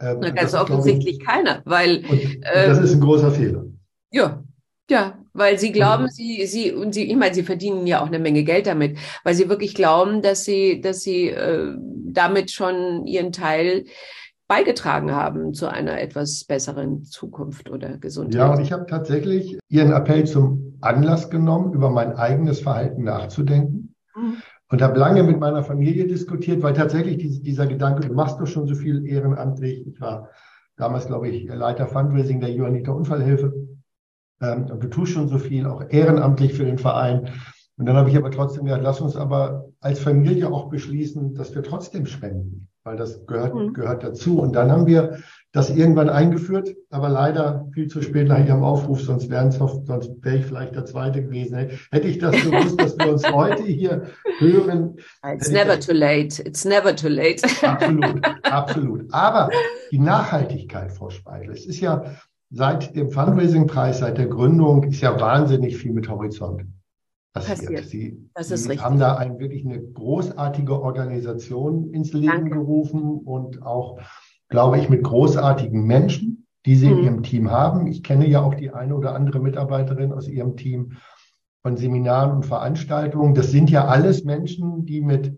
Ähm, 0.04 0.18
Na, 0.22 0.30
ganz 0.32 0.54
offensichtlich 0.54 1.20
ich, 1.20 1.26
keiner, 1.26 1.62
weil. 1.66 2.04
Ähm, 2.10 2.42
das 2.44 2.80
ist 2.80 2.94
ein 2.94 3.02
großer 3.02 3.32
Fehler. 3.32 3.66
Ja, 4.12 4.44
ja, 4.90 5.18
weil 5.34 5.58
sie 5.58 5.72
glauben, 5.72 6.10
sie, 6.10 6.46
sie, 6.46 6.72
und 6.74 6.94
sie, 6.94 7.10
ich 7.10 7.16
meine, 7.16 7.34
sie 7.34 7.44
verdienen 7.44 7.88
ja 7.88 8.02
auch 8.02 8.08
eine 8.08 8.20
Menge 8.20 8.44
Geld 8.44 8.68
damit, 8.68 8.98
weil 9.24 9.34
sie 9.34 9.50
wirklich 9.50 9.76
glauben, 9.76 10.22
dass 10.22 10.44
sie, 10.44 10.82
dass 10.82 11.02
sie 11.02 11.30
äh, 11.30 11.74
damit 12.06 12.52
schon 12.52 13.08
ihren 13.08 13.32
Teil 13.32 13.86
beigetragen 14.48 15.12
haben 15.12 15.54
zu 15.54 15.68
einer 15.68 16.00
etwas 16.00 16.44
besseren 16.44 17.06
Zukunft 17.06 17.70
oder 17.70 17.98
Gesundheit. 17.98 18.40
Ja, 18.40 18.54
und 18.54 18.60
ich 18.60 18.72
habe 18.72 18.86
tatsächlich 18.86 19.58
Ihren 19.70 19.94
Appell 19.94 20.26
zum 20.26 20.78
Anlass 20.82 21.30
genommen, 21.30 21.74
über 21.74 21.90
mein 21.90 22.14
eigenes 22.14 22.60
Verhalten 22.60 23.04
nachzudenken. 23.04 23.96
Mhm. 24.16 24.44
Und 24.74 24.82
habe 24.82 24.98
lange 24.98 25.22
mit 25.22 25.40
meiner 25.40 25.62
Familie 25.62 26.08
diskutiert, 26.08 26.64
weil 26.64 26.74
tatsächlich 26.74 27.40
dieser 27.44 27.68
Gedanke, 27.68 28.08
du 28.08 28.14
machst 28.16 28.40
doch 28.40 28.48
schon 28.48 28.66
so 28.66 28.74
viel 28.74 29.06
ehrenamtlich. 29.06 29.86
Ich 29.86 30.02
war 30.02 30.30
damals, 30.78 31.06
glaube 31.06 31.30
ich, 31.30 31.48
Leiter 31.48 31.86
Fundraising 31.86 32.40
der 32.40 32.50
Johanniter 32.50 32.96
Unfallhilfe. 32.96 33.54
Ähm, 34.42 34.66
und 34.72 34.84
du 34.84 34.88
tust 34.88 35.12
schon 35.12 35.28
so 35.28 35.38
viel, 35.38 35.68
auch 35.68 35.84
ehrenamtlich 35.92 36.56
für 36.56 36.66
den 36.66 36.80
Verein. 36.80 37.30
Und 37.78 37.86
dann 37.86 37.96
habe 37.96 38.10
ich 38.10 38.18
aber 38.18 38.32
trotzdem 38.32 38.66
gesagt, 38.66 38.82
lass 38.82 39.00
uns 39.00 39.16
aber 39.16 39.70
als 39.80 40.00
Familie 40.00 40.52
auch 40.52 40.70
beschließen, 40.70 41.36
dass 41.36 41.54
wir 41.54 41.62
trotzdem 41.62 42.08
spenden, 42.08 42.68
weil 42.84 42.98
das 42.98 43.26
gehört, 43.26 43.56
mhm. 43.56 43.74
gehört 43.74 44.04
dazu. 44.04 44.40
Und 44.40 44.54
dann 44.54 44.72
haben 44.72 44.86
wir 44.88 45.18
das 45.54 45.70
irgendwann 45.70 46.10
eingeführt, 46.10 46.76
aber 46.90 47.10
leider 47.10 47.68
viel 47.74 47.88
zu 47.88 48.02
spät 48.02 48.28
nach 48.28 48.46
ihrem 48.46 48.64
Aufruf, 48.64 49.02
sonst 49.02 49.30
sonst 49.30 49.90
wäre 50.24 50.38
ich 50.38 50.46
vielleicht 50.46 50.76
der 50.76 50.86
Zweite 50.86 51.24
gewesen. 51.24 51.70
Hätte 51.92 52.08
ich 52.08 52.18
das 52.18 52.32
gewusst, 52.32 52.82
dass 52.82 52.98
wir 52.98 53.12
uns 53.12 53.32
heute 53.32 53.64
hier 53.64 54.04
hören. 54.40 54.98
It's 55.24 55.52
never 55.52 55.80
too 55.80 55.94
late. 55.94 56.42
It's 56.44 56.66
never 56.66 56.96
too 56.96 57.08
late. 57.08 57.44
Absolut, 57.62 58.22
absolut. 58.44 59.14
Aber 59.14 59.50
die 59.92 60.00
Nachhaltigkeit, 60.00 60.92
Frau 60.92 61.10
Speidel, 61.10 61.52
es 61.52 61.66
ist 61.66 61.80
ja 61.80 62.04
seit 62.50 62.96
dem 62.96 63.12
Fundraising-Preis, 63.12 64.00
seit 64.00 64.18
der 64.18 64.28
Gründung, 64.28 64.84
ist 64.84 65.02
ja 65.02 65.20
wahnsinnig 65.20 65.78
viel 65.78 65.94
mit 65.94 66.10
Horizont 66.10 66.64
passiert. 67.34 67.58
passiert. 67.58 67.86
Sie, 67.86 68.30
das 68.34 68.52
ist 68.52 68.64
Sie 68.64 68.70
richtig. 68.70 68.86
haben 68.86 69.00
da 69.00 69.18
ein, 69.18 69.40
wirklich 69.40 69.66
eine 69.66 69.82
großartige 69.82 70.82
Organisation 70.82 71.92
ins 71.94 72.14
Leben 72.14 72.28
Danke. 72.28 72.52
gerufen 72.52 73.20
und 73.26 73.64
auch, 73.64 74.00
glaube 74.50 74.80
ich, 74.80 74.90
mit 74.90 75.04
großartigen 75.04 75.86
Menschen, 75.86 76.48
die 76.66 76.76
Sie 76.76 76.88
mhm. 76.88 76.98
in 76.98 77.04
Ihrem 77.04 77.24
Team 77.24 77.52
haben. 77.52 77.88
Ich 77.88 78.04
kenne 78.04 78.28
ja 78.28 78.42
auch 78.42 78.54
die 78.54 78.72
eine 78.72 78.96
oder 78.96 79.16
andere 79.16 79.40
Mitarbeiterin 79.40 80.14
aus 80.14 80.28
Ihrem 80.28 80.56
Team 80.56 80.94
von 81.62 81.78
Seminaren 81.78 82.32
und 82.32 82.46
Veranstaltungen. 82.46 83.34
Das 83.34 83.52
sind 83.52 83.70
ja 83.70 83.86
alles 83.88 84.24
Menschen, 84.24 84.86
die 84.86 85.02
mit, 85.02 85.38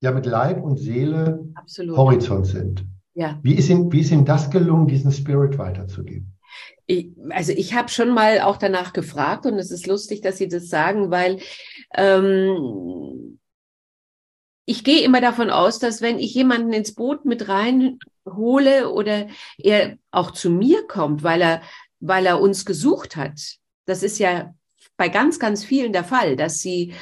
ja, 0.00 0.12
mit 0.12 0.26
Leib 0.26 0.62
und 0.62 0.78
Seele 0.78 1.44
Absolut. 1.54 1.96
Horizont 1.96 2.46
sind. 2.46 2.86
Ja. 3.14 3.38
Wie 3.42 3.54
ist 3.54 3.68
Ihnen, 3.68 3.92
wie 3.92 4.00
ist 4.00 4.10
Ihnen 4.10 4.24
das 4.24 4.50
gelungen, 4.50 4.86
diesen 4.86 5.12
Spirit 5.12 5.58
weiterzugeben? 5.58 6.36
Ich, 6.86 7.08
also 7.30 7.52
ich 7.52 7.74
habe 7.74 7.88
schon 7.88 8.10
mal 8.10 8.40
auch 8.40 8.56
danach 8.56 8.92
gefragt 8.92 9.46
und 9.46 9.54
es 9.58 9.70
ist 9.70 9.86
lustig, 9.86 10.20
dass 10.20 10.38
Sie 10.38 10.48
das 10.48 10.68
sagen, 10.68 11.10
weil 11.10 11.40
ähm, 11.94 13.38
ich 14.66 14.84
gehe 14.84 15.02
immer 15.02 15.20
davon 15.20 15.50
aus, 15.50 15.78
dass 15.78 16.00
wenn 16.00 16.18
ich 16.18 16.34
jemanden 16.34 16.72
ins 16.72 16.94
Boot 16.94 17.24
mit 17.24 17.48
reinhole 17.48 18.90
oder 18.90 19.26
er 19.58 19.98
auch 20.10 20.30
zu 20.30 20.50
mir 20.50 20.86
kommt, 20.86 21.22
weil 21.22 21.42
er, 21.42 21.62
weil 22.00 22.26
er 22.26 22.40
uns 22.40 22.64
gesucht 22.64 23.16
hat, 23.16 23.40
das 23.86 24.02
ist 24.02 24.18
ja 24.18 24.54
bei 24.96 25.08
ganz, 25.08 25.38
ganz 25.38 25.64
vielen 25.64 25.92
der 25.92 26.04
Fall, 26.04 26.36
dass 26.36 26.60
sie 26.60 26.94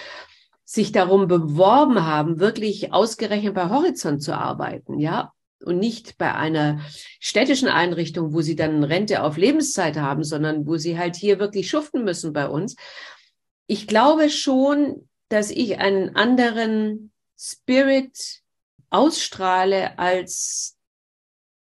sich 0.65 0.91
darum 0.93 1.29
beworben 1.29 2.05
haben, 2.07 2.41
wirklich 2.41 2.93
ausgerechnet 2.93 3.55
bei 3.55 3.69
Horizont 3.69 4.23
zu 4.23 4.37
arbeiten, 4.37 4.99
ja, 4.99 5.33
und 5.63 5.79
nicht 5.79 6.19
bei 6.19 6.35
einer 6.35 6.81
städtischen 7.21 7.69
Einrichtung, 7.69 8.33
wo 8.33 8.41
sie 8.41 8.57
dann 8.57 8.85
Rente 8.85 9.23
auf 9.23 9.37
Lebenszeit 9.37 9.97
haben, 9.97 10.25
sondern 10.25 10.67
wo 10.67 10.77
sie 10.77 10.99
halt 10.99 11.17
hier 11.17 11.39
wirklich 11.39 11.69
schuften 11.69 12.05
müssen 12.05 12.33
bei 12.33 12.49
uns. 12.49 12.77
Ich 13.67 13.87
glaube 13.87 14.31
schon, 14.31 15.09
dass 15.29 15.51
ich 15.51 15.79
einen 15.79 16.17
anderen 16.17 17.13
Spirit 17.39 18.43
ausstrahle 18.91 19.99
als 19.99 20.77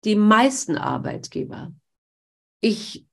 die 0.05 0.17
meisten 0.17 0.79
Arbeitgeber. 0.79 1.73
Ich 2.61 3.05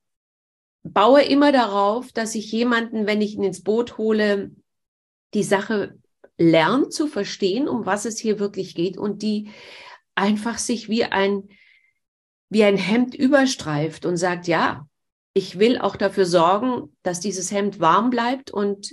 baue 0.82 1.22
immer 1.22 1.52
darauf, 1.52 2.12
dass 2.12 2.34
ich 2.34 2.50
jemanden, 2.50 3.06
wenn 3.06 3.20
ich 3.20 3.34
ihn 3.34 3.42
ins 3.42 3.62
Boot 3.62 3.98
hole, 3.98 4.50
die 5.34 5.42
Sache 5.42 5.98
lernt 6.38 6.92
zu 6.92 7.06
verstehen, 7.06 7.68
um 7.68 7.84
was 7.84 8.04
es 8.04 8.18
hier 8.18 8.38
wirklich 8.38 8.74
geht 8.74 8.96
und 8.96 9.22
die 9.22 9.50
einfach 10.18 10.58
sich 10.58 10.88
wie 10.88 11.04
ein, 11.04 11.48
wie 12.50 12.64
ein 12.64 12.76
Hemd 12.76 13.14
überstreift 13.14 14.04
und 14.04 14.16
sagt, 14.16 14.48
ja, 14.48 14.86
ich 15.32 15.58
will 15.58 15.78
auch 15.78 15.94
dafür 15.94 16.26
sorgen, 16.26 16.96
dass 17.02 17.20
dieses 17.20 17.52
Hemd 17.52 17.78
warm 17.78 18.10
bleibt 18.10 18.50
und 18.50 18.92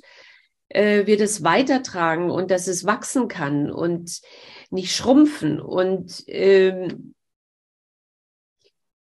äh, 0.70 1.08
wir 1.08 1.18
das 1.18 1.44
weitertragen 1.44 2.30
und 2.30 2.52
dass 2.52 2.68
es 2.68 2.86
wachsen 2.86 3.28
kann 3.28 3.72
und 3.72 4.22
nicht 4.70 4.96
schrumpfen. 4.96 5.60
Und 5.60 6.24
ähm, 6.28 7.16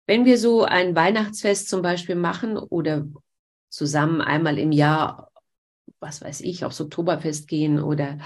wenn 0.06 0.24
wir 0.24 0.38
so 0.38 0.64
ein 0.64 0.96
Weihnachtsfest 0.96 1.68
zum 1.68 1.82
Beispiel 1.82 2.14
machen 2.14 2.56
oder 2.56 3.06
zusammen 3.68 4.22
einmal 4.22 4.58
im 4.58 4.72
Jahr, 4.72 5.30
was 6.00 6.22
weiß 6.22 6.40
ich, 6.40 6.64
aufs 6.64 6.80
Oktoberfest 6.80 7.48
gehen 7.48 7.82
oder, 7.82 8.18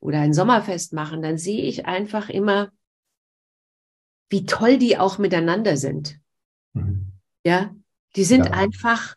oder 0.00 0.20
ein 0.20 0.32
Sommerfest 0.32 0.94
machen, 0.94 1.20
dann 1.20 1.36
sehe 1.36 1.64
ich 1.64 1.84
einfach 1.84 2.30
immer, 2.30 2.70
wie 4.32 4.46
toll 4.46 4.78
die 4.78 4.98
auch 4.98 5.18
miteinander 5.18 5.76
sind. 5.76 6.18
Mhm. 6.72 7.12
Ja, 7.44 7.74
die 8.16 8.24
sind 8.24 8.46
ja. 8.46 8.52
einfach, 8.52 9.14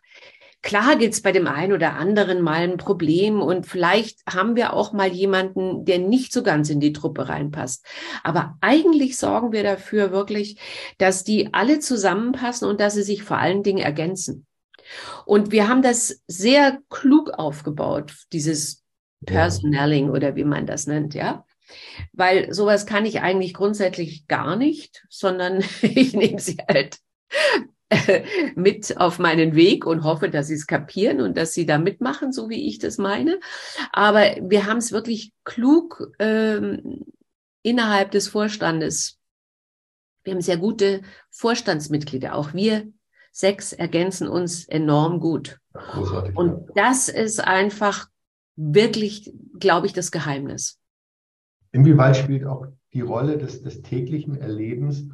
klar 0.62 0.96
gibt 0.96 1.14
es 1.14 1.22
bei 1.22 1.32
dem 1.32 1.46
einen 1.46 1.72
oder 1.72 1.94
anderen 1.94 2.42
mal 2.42 2.62
ein 2.62 2.76
Problem 2.76 3.40
und 3.40 3.66
vielleicht 3.66 4.20
haben 4.28 4.56
wir 4.56 4.74
auch 4.74 4.92
mal 4.92 5.08
jemanden, 5.08 5.84
der 5.86 5.98
nicht 5.98 6.32
so 6.32 6.42
ganz 6.42 6.68
in 6.70 6.80
die 6.80 6.92
Truppe 6.92 7.28
reinpasst. 7.28 7.86
Aber 8.22 8.56
eigentlich 8.60 9.16
sorgen 9.16 9.52
wir 9.52 9.62
dafür 9.62 10.12
wirklich, 10.12 10.60
dass 10.98 11.24
die 11.24 11.54
alle 11.54 11.78
zusammenpassen 11.78 12.68
und 12.68 12.78
dass 12.80 12.94
sie 12.94 13.02
sich 13.02 13.22
vor 13.22 13.38
allen 13.38 13.62
Dingen 13.62 13.78
ergänzen. 13.78 14.46
Und 15.24 15.50
wir 15.50 15.68
haben 15.68 15.82
das 15.82 16.22
sehr 16.26 16.78
klug 16.90 17.30
aufgebaut, 17.30 18.14
dieses 18.32 18.84
Personaling 19.24 20.10
oder 20.10 20.36
wie 20.36 20.44
man 20.44 20.66
das 20.66 20.86
nennt, 20.86 21.14
ja. 21.14 21.44
Weil 22.12 22.52
sowas 22.52 22.86
kann 22.86 23.06
ich 23.06 23.20
eigentlich 23.20 23.54
grundsätzlich 23.54 24.26
gar 24.28 24.56
nicht, 24.56 25.04
sondern 25.08 25.64
ich 25.82 26.14
nehme 26.14 26.40
sie 26.40 26.58
halt 26.68 26.98
mit 28.56 28.96
auf 28.96 29.18
meinen 29.18 29.54
Weg 29.54 29.86
und 29.86 30.02
hoffe, 30.02 30.28
dass 30.28 30.48
sie 30.48 30.54
es 30.54 30.66
kapieren 30.66 31.20
und 31.20 31.36
dass 31.36 31.54
sie 31.54 31.66
da 31.66 31.78
mitmachen, 31.78 32.32
so 32.32 32.48
wie 32.48 32.68
ich 32.68 32.78
das 32.78 32.98
meine. 32.98 33.38
Aber 33.92 34.22
wir 34.40 34.66
haben 34.66 34.78
es 34.78 34.90
wirklich 34.90 35.32
klug 35.44 36.12
ähm, 36.18 37.04
innerhalb 37.62 38.10
des 38.10 38.28
Vorstandes. 38.28 39.18
Wir 40.24 40.34
haben 40.34 40.40
sehr 40.40 40.56
gute 40.56 41.02
Vorstandsmitglieder. 41.30 42.34
Auch 42.34 42.54
wir 42.54 42.88
sechs 43.30 43.72
ergänzen 43.72 44.26
uns 44.26 44.66
enorm 44.66 45.20
gut. 45.20 45.60
Großartig, 45.72 46.36
und 46.36 46.68
das 46.74 47.08
ist 47.08 47.38
einfach 47.38 48.08
wirklich, 48.56 49.32
glaube 49.58 49.86
ich, 49.86 49.92
das 49.92 50.10
Geheimnis. 50.10 50.80
Inwieweit 51.76 52.16
spielt 52.16 52.46
auch 52.46 52.66
die 52.94 53.02
Rolle 53.02 53.36
des, 53.36 53.62
des 53.62 53.82
täglichen 53.82 54.40
Erlebens 54.40 55.08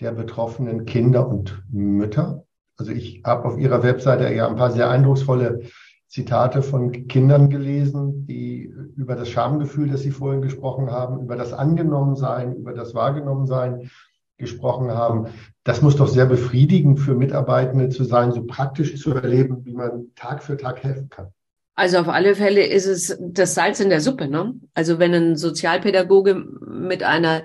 der 0.00 0.12
betroffenen 0.12 0.84
Kinder 0.84 1.28
und 1.28 1.64
Mütter? 1.72 2.44
Also 2.76 2.92
ich 2.92 3.22
habe 3.26 3.48
auf 3.48 3.58
Ihrer 3.58 3.82
Webseite 3.82 4.32
ja 4.32 4.46
ein 4.46 4.54
paar 4.54 4.70
sehr 4.70 4.88
eindrucksvolle 4.88 5.62
Zitate 6.06 6.62
von 6.62 7.08
Kindern 7.08 7.50
gelesen, 7.50 8.26
die 8.26 8.72
über 8.96 9.16
das 9.16 9.28
Schamgefühl, 9.28 9.88
das 9.88 10.02
Sie 10.02 10.12
vorhin 10.12 10.40
gesprochen 10.40 10.92
haben, 10.92 11.20
über 11.20 11.34
das 11.34 11.52
Angenommensein, 11.52 12.54
über 12.54 12.74
das 12.74 12.94
Wahrgenommensein 12.94 13.90
gesprochen 14.38 14.92
haben. 14.92 15.26
Das 15.64 15.82
muss 15.82 15.96
doch 15.96 16.06
sehr 16.06 16.26
befriedigend 16.26 17.00
für 17.00 17.16
Mitarbeitende 17.16 17.88
zu 17.88 18.04
sein, 18.04 18.30
so 18.30 18.44
praktisch 18.44 19.00
zu 19.00 19.10
erleben, 19.14 19.64
wie 19.64 19.74
man 19.74 20.12
Tag 20.14 20.44
für 20.44 20.56
Tag 20.56 20.84
helfen 20.84 21.08
kann. 21.08 21.32
Also 21.76 21.98
auf 21.98 22.08
alle 22.08 22.36
Fälle 22.36 22.64
ist 22.64 22.86
es 22.86 23.18
das 23.20 23.54
Salz 23.54 23.80
in 23.80 23.90
der 23.90 24.00
Suppe. 24.00 24.28
Ne? 24.28 24.54
Also 24.74 25.00
wenn 25.00 25.12
ein 25.12 25.36
Sozialpädagoge 25.36 26.34
mit 26.34 27.02
einer 27.02 27.42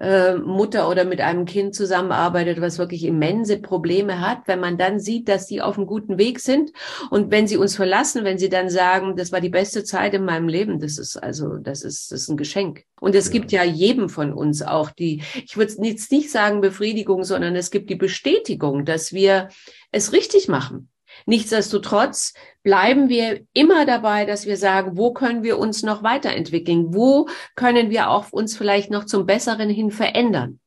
äh, 0.00 0.34
Mutter 0.34 0.88
oder 0.88 1.04
mit 1.04 1.20
einem 1.20 1.44
Kind 1.44 1.76
zusammenarbeitet, 1.76 2.60
was 2.60 2.78
wirklich 2.78 3.04
immense 3.04 3.60
Probleme 3.60 4.20
hat, 4.20 4.40
wenn 4.46 4.58
man 4.58 4.78
dann 4.78 4.98
sieht, 4.98 5.28
dass 5.28 5.46
die 5.46 5.62
auf 5.62 5.76
einem 5.76 5.86
guten 5.86 6.18
Weg 6.18 6.40
sind 6.40 6.72
und 7.10 7.30
wenn 7.30 7.46
sie 7.46 7.56
uns 7.56 7.76
verlassen, 7.76 8.24
wenn 8.24 8.38
sie 8.38 8.48
dann 8.48 8.68
sagen, 8.68 9.14
das 9.14 9.30
war 9.30 9.40
die 9.40 9.48
beste 9.48 9.84
Zeit 9.84 10.12
in 10.12 10.24
meinem 10.24 10.48
Leben, 10.48 10.80
das 10.80 10.98
ist 10.98 11.16
also, 11.16 11.56
das 11.58 11.82
ist, 11.82 12.10
das 12.10 12.22
ist 12.22 12.28
ein 12.28 12.36
Geschenk. 12.36 12.82
Und 13.00 13.14
es 13.14 13.26
ja. 13.26 13.32
gibt 13.32 13.52
ja 13.52 13.62
jedem 13.62 14.08
von 14.08 14.32
uns 14.32 14.60
auch 14.62 14.90
die, 14.90 15.22
ich 15.44 15.56
würde 15.56 15.72
jetzt 15.82 16.10
nicht 16.10 16.32
sagen 16.32 16.60
Befriedigung, 16.60 17.22
sondern 17.22 17.54
es 17.54 17.70
gibt 17.70 17.90
die 17.90 17.96
Bestätigung, 17.96 18.84
dass 18.84 19.12
wir 19.12 19.50
es 19.92 20.12
richtig 20.12 20.48
machen 20.48 20.88
Nichtsdestotrotz 21.28 22.32
bleiben 22.62 23.10
wir 23.10 23.44
immer 23.52 23.84
dabei, 23.84 24.24
dass 24.24 24.46
wir 24.46 24.56
sagen, 24.56 24.96
wo 24.96 25.12
können 25.12 25.42
wir 25.42 25.58
uns 25.58 25.82
noch 25.82 26.02
weiterentwickeln? 26.02 26.94
Wo 26.94 27.28
können 27.54 27.90
wir 27.90 28.08
auch 28.08 28.32
uns 28.32 28.56
vielleicht 28.56 28.90
noch 28.90 29.04
zum 29.04 29.26
Besseren 29.26 29.68
hin 29.68 29.90
verändern? 29.90 30.58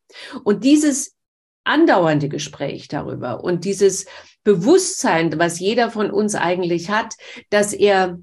Und 0.43 0.63
dieses 0.63 1.15
andauernde 1.63 2.29
Gespräch 2.29 2.87
darüber 2.87 3.43
und 3.43 3.65
dieses 3.65 4.05
Bewusstsein, 4.43 5.39
was 5.39 5.59
jeder 5.59 5.89
von 5.89 6.11
uns 6.11 6.35
eigentlich 6.35 6.91
hat, 6.91 7.15
dass 7.49 7.73
er 7.73 8.19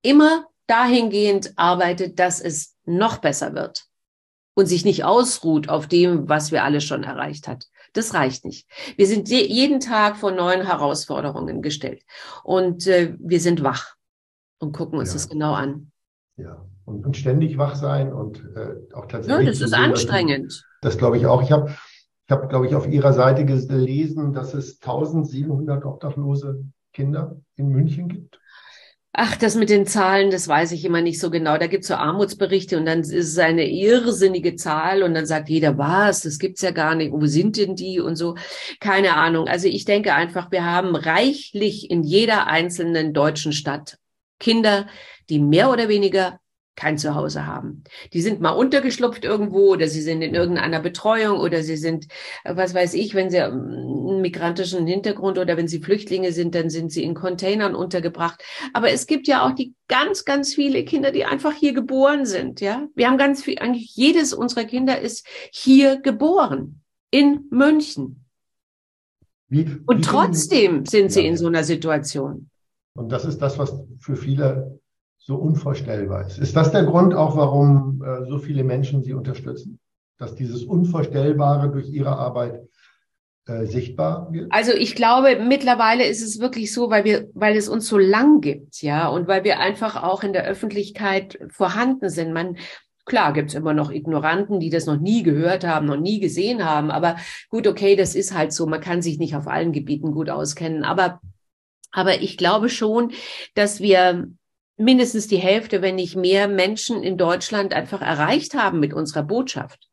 immer 0.00 0.46
dahingehend 0.68 1.52
arbeitet, 1.56 2.18
dass 2.18 2.40
es 2.40 2.76
noch 2.86 3.18
besser 3.18 3.54
wird 3.54 3.84
und 4.54 4.64
sich 4.64 4.86
nicht 4.86 5.04
ausruht 5.04 5.68
auf 5.68 5.86
dem, 5.86 6.30
was 6.30 6.50
wir 6.50 6.64
alle 6.64 6.80
schon 6.80 7.04
erreicht 7.04 7.46
hat. 7.46 7.66
Das 7.92 8.14
reicht 8.14 8.44
nicht. 8.44 8.68
Wir 8.96 9.06
sind 9.06 9.28
jeden 9.28 9.80
Tag 9.80 10.16
vor 10.16 10.30
neuen 10.30 10.66
Herausforderungen 10.66 11.62
gestellt 11.62 12.04
und 12.44 12.86
äh, 12.86 13.14
wir 13.18 13.40
sind 13.40 13.62
wach 13.64 13.96
und 14.58 14.72
gucken 14.72 14.98
uns 14.98 15.10
ja. 15.10 15.14
das 15.14 15.28
genau 15.28 15.54
an. 15.54 15.90
Ja, 16.36 16.64
und, 16.84 17.04
und 17.04 17.16
ständig 17.16 17.58
wach 17.58 17.74
sein 17.74 18.12
und 18.12 18.38
äh, 18.56 18.94
auch 18.94 19.06
tatsächlich. 19.06 19.46
Ja, 19.46 19.50
das 19.50 19.60
ist 19.60 19.70
sehen, 19.70 19.80
anstrengend. 19.80 20.66
Das, 20.80 20.92
das 20.92 20.98
glaube 20.98 21.16
ich 21.16 21.26
auch. 21.26 21.42
Ich 21.42 21.52
habe, 21.52 21.70
ich 22.26 22.32
habe, 22.32 22.48
glaube 22.48 22.66
ich, 22.66 22.74
auf 22.74 22.86
Ihrer 22.86 23.12
Seite 23.12 23.44
gelesen, 23.44 24.32
dass 24.32 24.54
es 24.54 24.80
1700 24.80 25.84
obdachlose 25.84 26.64
Kinder 26.92 27.36
in 27.56 27.68
München 27.68 28.08
gibt. 28.08 28.39
Ach, 29.12 29.34
das 29.36 29.56
mit 29.56 29.70
den 29.70 29.86
Zahlen, 29.86 30.30
das 30.30 30.46
weiß 30.46 30.70
ich 30.70 30.84
immer 30.84 31.02
nicht 31.02 31.18
so 31.18 31.30
genau. 31.30 31.58
Da 31.58 31.66
gibt's 31.66 31.88
so 31.88 31.94
Armutsberichte 31.94 32.78
und 32.78 32.86
dann 32.86 33.00
ist 33.00 33.12
es 33.12 33.38
eine 33.38 33.68
irrsinnige 33.68 34.54
Zahl 34.54 35.02
und 35.02 35.14
dann 35.14 35.26
sagt 35.26 35.48
jeder, 35.48 35.76
was, 35.78 36.22
das 36.22 36.38
gibt's 36.38 36.62
ja 36.62 36.70
gar 36.70 36.94
nicht. 36.94 37.12
Wo 37.12 37.26
sind 37.26 37.56
denn 37.56 37.74
die 37.74 37.98
und 37.98 38.14
so? 38.14 38.36
Keine 38.78 39.16
Ahnung. 39.16 39.48
Also 39.48 39.66
ich 39.66 39.84
denke 39.84 40.14
einfach, 40.14 40.52
wir 40.52 40.64
haben 40.64 40.94
reichlich 40.94 41.90
in 41.90 42.04
jeder 42.04 42.46
einzelnen 42.46 43.12
deutschen 43.12 43.52
Stadt 43.52 43.98
Kinder, 44.38 44.86
die 45.28 45.40
mehr 45.40 45.70
oder 45.70 45.88
weniger 45.88 46.38
kein 46.80 46.96
Zuhause 46.96 47.46
haben. 47.46 47.84
Die 48.14 48.22
sind 48.22 48.40
mal 48.40 48.50
untergeschlupft 48.50 49.24
irgendwo 49.24 49.72
oder 49.72 49.86
sie 49.86 50.00
sind 50.00 50.22
in 50.22 50.34
irgendeiner 50.34 50.80
Betreuung 50.80 51.38
oder 51.38 51.62
sie 51.62 51.76
sind, 51.76 52.06
äh, 52.42 52.56
was 52.56 52.72
weiß 52.72 52.94
ich, 52.94 53.14
wenn 53.14 53.28
sie 53.28 53.36
ähm, 53.36 53.52
einen 53.52 54.22
migrantischen 54.22 54.86
Hintergrund 54.86 55.36
oder 55.38 55.58
wenn 55.58 55.68
sie 55.68 55.80
Flüchtlinge 55.80 56.32
sind, 56.32 56.54
dann 56.54 56.70
sind 56.70 56.90
sie 56.90 57.04
in 57.04 57.14
Containern 57.14 57.74
untergebracht. 57.74 58.42
Aber 58.72 58.90
es 58.90 59.06
gibt 59.06 59.28
ja 59.28 59.46
auch 59.46 59.52
die 59.52 59.74
ganz, 59.88 60.24
ganz 60.24 60.54
viele 60.54 60.82
Kinder, 60.84 61.12
die 61.12 61.26
einfach 61.26 61.52
hier 61.52 61.74
geboren 61.74 62.24
sind. 62.24 62.62
Ja, 62.62 62.88
wir 62.94 63.08
haben 63.08 63.18
ganz 63.18 63.42
viel, 63.42 63.58
eigentlich 63.58 63.94
jedes 63.94 64.32
unserer 64.32 64.64
Kinder 64.64 64.98
ist 64.98 65.26
hier 65.52 66.00
geboren 66.00 66.80
in 67.10 67.46
München. 67.50 68.24
Wie, 69.48 69.66
Und 69.84 69.98
wie 69.98 70.02
trotzdem 70.02 70.86
sind 70.86 71.12
sie 71.12 71.20
ja. 71.20 71.28
in 71.28 71.36
so 71.36 71.46
einer 71.46 71.64
Situation. 71.64 72.48
Und 72.94 73.12
das 73.12 73.26
ist 73.26 73.38
das, 73.38 73.58
was 73.58 73.74
für 73.98 74.16
viele 74.16 74.79
so 75.20 75.36
unvorstellbar 75.36 76.26
ist. 76.26 76.38
Ist 76.38 76.56
das 76.56 76.72
der 76.72 76.84
Grund 76.84 77.14
auch, 77.14 77.36
warum 77.36 78.02
äh, 78.02 78.26
so 78.26 78.38
viele 78.38 78.64
Menschen 78.64 79.02
Sie 79.02 79.12
unterstützen? 79.12 79.78
Dass 80.18 80.34
dieses 80.34 80.64
Unvorstellbare 80.64 81.70
durch 81.70 81.88
Ihre 81.88 82.16
Arbeit 82.16 82.62
äh, 83.46 83.66
sichtbar 83.66 84.32
wird? 84.32 84.50
Also 84.50 84.72
ich 84.72 84.94
glaube, 84.94 85.38
mittlerweile 85.38 86.04
ist 86.06 86.22
es 86.22 86.40
wirklich 86.40 86.72
so, 86.72 86.90
weil 86.90 87.04
wir, 87.04 87.28
weil 87.34 87.56
es 87.56 87.68
uns 87.68 87.86
so 87.86 87.98
lang 87.98 88.40
gibt, 88.40 88.82
ja, 88.82 89.08
und 89.08 89.28
weil 89.28 89.44
wir 89.44 89.60
einfach 89.60 90.02
auch 90.02 90.24
in 90.24 90.32
der 90.32 90.44
Öffentlichkeit 90.44 91.38
vorhanden 91.50 92.08
sind. 92.08 92.32
Man, 92.32 92.56
Klar 93.06 93.32
gibt's 93.32 93.54
immer 93.54 93.74
noch 93.74 93.90
Ignoranten, 93.90 94.60
die 94.60 94.70
das 94.70 94.86
noch 94.86 94.98
nie 94.98 95.24
gehört 95.24 95.66
haben, 95.66 95.86
noch 95.86 95.96
nie 95.96 96.20
gesehen 96.20 96.64
haben. 96.64 96.92
Aber 96.92 97.16
gut, 97.48 97.66
okay, 97.66 97.96
das 97.96 98.14
ist 98.14 98.32
halt 98.32 98.52
so. 98.52 98.66
Man 98.66 98.80
kann 98.80 99.02
sich 99.02 99.18
nicht 99.18 99.34
auf 99.34 99.48
allen 99.48 99.72
Gebieten 99.72 100.12
gut 100.12 100.30
auskennen. 100.30 100.84
Aber, 100.84 101.20
aber 101.90 102.20
ich 102.20 102.36
glaube 102.36 102.68
schon, 102.68 103.10
dass 103.54 103.80
wir 103.80 104.28
mindestens 104.80 105.28
die 105.28 105.36
Hälfte, 105.36 105.82
wenn 105.82 105.94
nicht 105.94 106.16
mehr 106.16 106.48
Menschen 106.48 107.02
in 107.02 107.16
Deutschland 107.16 107.74
einfach 107.74 108.00
erreicht 108.00 108.54
haben 108.54 108.80
mit 108.80 108.94
unserer 108.94 109.22
Botschaft. 109.22 109.88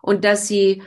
Und 0.00 0.24
dass 0.24 0.46
sie, 0.46 0.82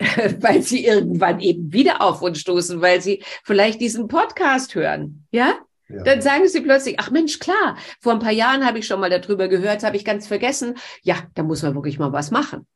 weil 0.40 0.62
sie 0.62 0.84
irgendwann 0.84 1.40
eben 1.40 1.72
wieder 1.72 2.02
auf 2.02 2.22
uns 2.22 2.40
stoßen, 2.40 2.82
weil 2.82 3.00
sie 3.00 3.22
vielleicht 3.44 3.80
diesen 3.80 4.08
Podcast 4.08 4.74
hören, 4.74 5.26
ja? 5.30 5.54
ja? 5.88 6.02
Dann 6.02 6.20
sagen 6.20 6.48
sie 6.48 6.60
plötzlich, 6.60 6.96
ach 6.98 7.10
Mensch, 7.10 7.38
klar, 7.38 7.76
vor 8.00 8.12
ein 8.12 8.18
paar 8.18 8.32
Jahren 8.32 8.66
habe 8.66 8.80
ich 8.80 8.86
schon 8.86 9.00
mal 9.00 9.10
darüber 9.10 9.48
gehört, 9.48 9.84
habe 9.84 9.96
ich 9.96 10.04
ganz 10.04 10.26
vergessen. 10.26 10.74
Ja, 11.02 11.16
da 11.34 11.44
muss 11.44 11.62
man 11.62 11.74
wirklich 11.74 11.98
mal 11.98 12.12
was 12.12 12.30
machen. 12.30 12.66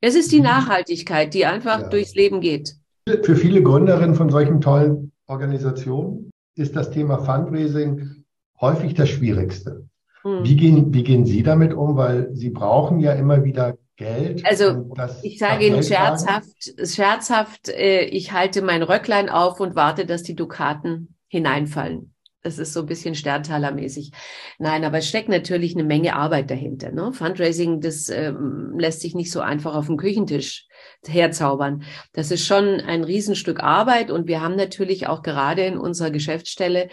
Es 0.00 0.14
ist 0.14 0.32
die 0.32 0.38
mhm. 0.38 0.44
Nachhaltigkeit, 0.44 1.34
die 1.34 1.44
einfach 1.44 1.82
ja. 1.82 1.88
durchs 1.88 2.14
Leben 2.14 2.40
geht. 2.40 2.74
Für 3.22 3.36
viele 3.36 3.62
Gründerinnen 3.62 4.14
von 4.14 4.30
solchen 4.30 4.60
tollen 4.60 5.12
Organisationen 5.26 6.30
ist 6.56 6.74
das 6.74 6.90
Thema 6.90 7.18
Fundraising 7.18 8.17
häufig 8.60 8.94
das 8.94 9.08
Schwierigste. 9.08 9.88
Hm. 10.22 10.44
Wie, 10.44 10.56
gehen, 10.56 10.92
wie 10.92 11.02
gehen 11.04 11.24
Sie 11.24 11.42
damit 11.42 11.72
um? 11.72 11.96
Weil 11.96 12.34
Sie 12.34 12.50
brauchen 12.50 13.00
ja 13.00 13.12
immer 13.12 13.44
wieder 13.44 13.76
Geld. 13.96 14.46
Also 14.46 14.94
ich 15.22 15.38
sage 15.38 15.66
Ihnen 15.66 15.82
scherzhaft, 15.82 16.72
scherzhaft, 16.84 17.68
äh, 17.68 18.04
ich 18.04 18.32
halte 18.32 18.62
mein 18.62 18.84
Röcklein 18.84 19.28
auf 19.28 19.58
und 19.58 19.74
warte, 19.74 20.06
dass 20.06 20.22
die 20.22 20.36
Dukaten 20.36 21.16
hineinfallen. 21.26 22.14
Das 22.42 22.58
ist 22.58 22.72
so 22.72 22.80
ein 22.80 22.86
bisschen 22.86 23.16
Sterntaler-mäßig. 23.16 24.12
Nein, 24.58 24.84
aber 24.84 24.98
es 24.98 25.08
steckt 25.08 25.28
natürlich 25.28 25.74
eine 25.74 25.82
Menge 25.82 26.14
Arbeit 26.14 26.50
dahinter. 26.50 26.92
Ne? 26.92 27.12
Fundraising, 27.12 27.80
das 27.80 28.08
ähm, 28.08 28.74
lässt 28.78 29.00
sich 29.00 29.16
nicht 29.16 29.32
so 29.32 29.40
einfach 29.40 29.74
auf 29.74 29.86
dem 29.86 29.96
Küchentisch 29.96 30.67
herzaubern. 31.06 31.84
Das 32.12 32.30
ist 32.30 32.44
schon 32.44 32.80
ein 32.80 33.04
Riesenstück 33.04 33.60
Arbeit 33.60 34.10
und 34.10 34.26
wir 34.26 34.40
haben 34.40 34.56
natürlich 34.56 35.06
auch 35.06 35.22
gerade 35.22 35.64
in 35.64 35.78
unserer 35.78 36.10
Geschäftsstelle 36.10 36.88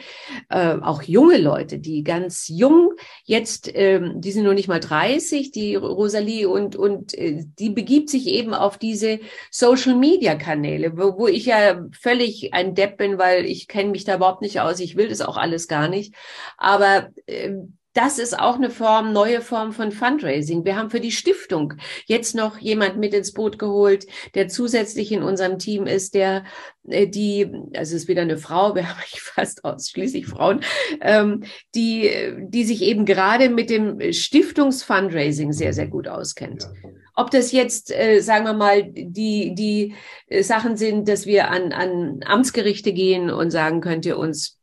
äh, 0.49 0.75
auch 0.81 1.01
junge 1.01 1.37
Leute, 1.37 1.79
die 1.79 2.03
ganz 2.03 2.47
jung 2.47 2.93
jetzt, 3.23 3.71
ähm, 3.73 4.21
die 4.21 4.31
sind 4.31 4.43
noch 4.43 4.53
nicht 4.53 4.67
mal 4.67 4.79
30, 4.79 5.51
die 5.51 5.75
Rosalie 5.75 6.47
und 6.47 6.75
und 6.75 7.17
äh, 7.17 7.43
die 7.59 7.69
begibt 7.69 8.09
sich 8.09 8.27
eben 8.27 8.53
auf 8.53 8.77
diese 8.77 9.19
Social 9.49 9.95
Media 9.95 10.35
Kanäle, 10.35 10.97
wo, 10.97 11.17
wo 11.17 11.27
ich 11.27 11.45
ja 11.45 11.83
völlig 11.99 12.53
ein 12.53 12.75
Depp 12.75 12.97
bin, 12.97 13.17
weil 13.17 13.45
ich 13.45 13.67
kenne 13.67 13.89
mich 13.89 14.03
da 14.03 14.15
überhaupt 14.15 14.41
nicht 14.41 14.59
aus, 14.59 14.79
ich 14.79 14.95
will 14.95 15.09
das 15.09 15.21
auch 15.21 15.37
alles 15.37 15.67
gar 15.67 15.87
nicht, 15.87 16.13
aber 16.57 17.09
äh, 17.25 17.53
das 17.95 18.19
ist 18.19 18.38
auch 18.38 18.55
eine 18.55 18.69
Form, 18.69 19.13
neue 19.13 19.39
Form 19.39 19.71
von 19.71 19.93
Fundraising. 19.93 20.65
Wir 20.65 20.75
haben 20.75 20.89
für 20.89 20.99
die 20.99 21.13
Stiftung 21.13 21.75
jetzt 22.05 22.36
noch 22.36 22.58
jemand 22.58 22.97
mit 22.97 23.13
ins 23.13 23.31
Boot 23.31 23.58
geholt, 23.58 24.05
der 24.36 24.49
zusätzlich 24.49 25.13
in 25.13 25.23
unserem 25.23 25.60
Team 25.60 25.88
ist, 25.88 26.13
der 26.13 26.43
äh, 26.89 27.08
die, 27.08 27.49
also 27.73 27.95
es 27.95 28.03
ist 28.03 28.08
wieder 28.10 28.21
eine 28.21 28.38
Frau, 28.38 28.75
wir 28.75 28.89
haben 28.89 28.99
fast 29.13 29.63
ausschließlich 29.63 30.27
Frauen, 30.27 30.60
ähm, 30.99 31.43
die, 31.73 32.12
die 32.38 32.65
sich 32.65 32.81
eben 32.81 33.05
gerade 33.05 33.49
mit 33.49 33.69
dem 33.69 34.12
Stiftungsfundraising 34.12 35.53
sehr, 35.53 35.71
sehr 35.71 35.88
gut 35.88 36.10
auskennt. 36.10 36.67
Ob 37.15 37.31
das 37.31 37.53
jetzt, 37.53 37.97
äh, 37.97 38.19
sagen 38.19 38.43
wir 38.43 38.53
mal, 38.53 38.84
die, 38.84 39.55
die 39.55 39.95
Sachen 40.41 40.75
sind, 40.75 41.08
dass 41.08 41.25
wir 41.25 41.49
an, 41.49 41.71
an 41.71 42.19
Amtsgerichte 42.25 42.91
gehen 42.91 43.29
und 43.29 43.51
sagen, 43.51 43.79
könnt 43.79 44.05
ihr 44.05 44.17
uns 44.17 44.60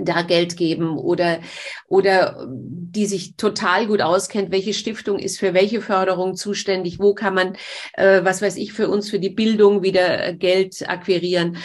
da 0.00 0.22
Geld 0.22 0.56
geben 0.56 0.98
oder, 0.98 1.40
oder 1.86 2.46
die 2.48 3.06
sich 3.06 3.36
total 3.36 3.86
gut 3.86 4.00
auskennt, 4.00 4.50
welche 4.50 4.74
Stiftung 4.74 5.18
ist 5.18 5.38
für 5.38 5.54
welche 5.54 5.80
Förderung 5.80 6.34
zuständig, 6.36 6.98
wo 6.98 7.14
kann 7.14 7.34
man, 7.34 7.56
äh, 7.94 8.24
was 8.24 8.42
weiß 8.42 8.56
ich, 8.56 8.72
für 8.72 8.88
uns 8.88 9.10
für 9.10 9.18
die 9.18 9.30
Bildung 9.30 9.82
wieder 9.82 10.32
Geld 10.32 10.88
akquirieren. 10.88 11.58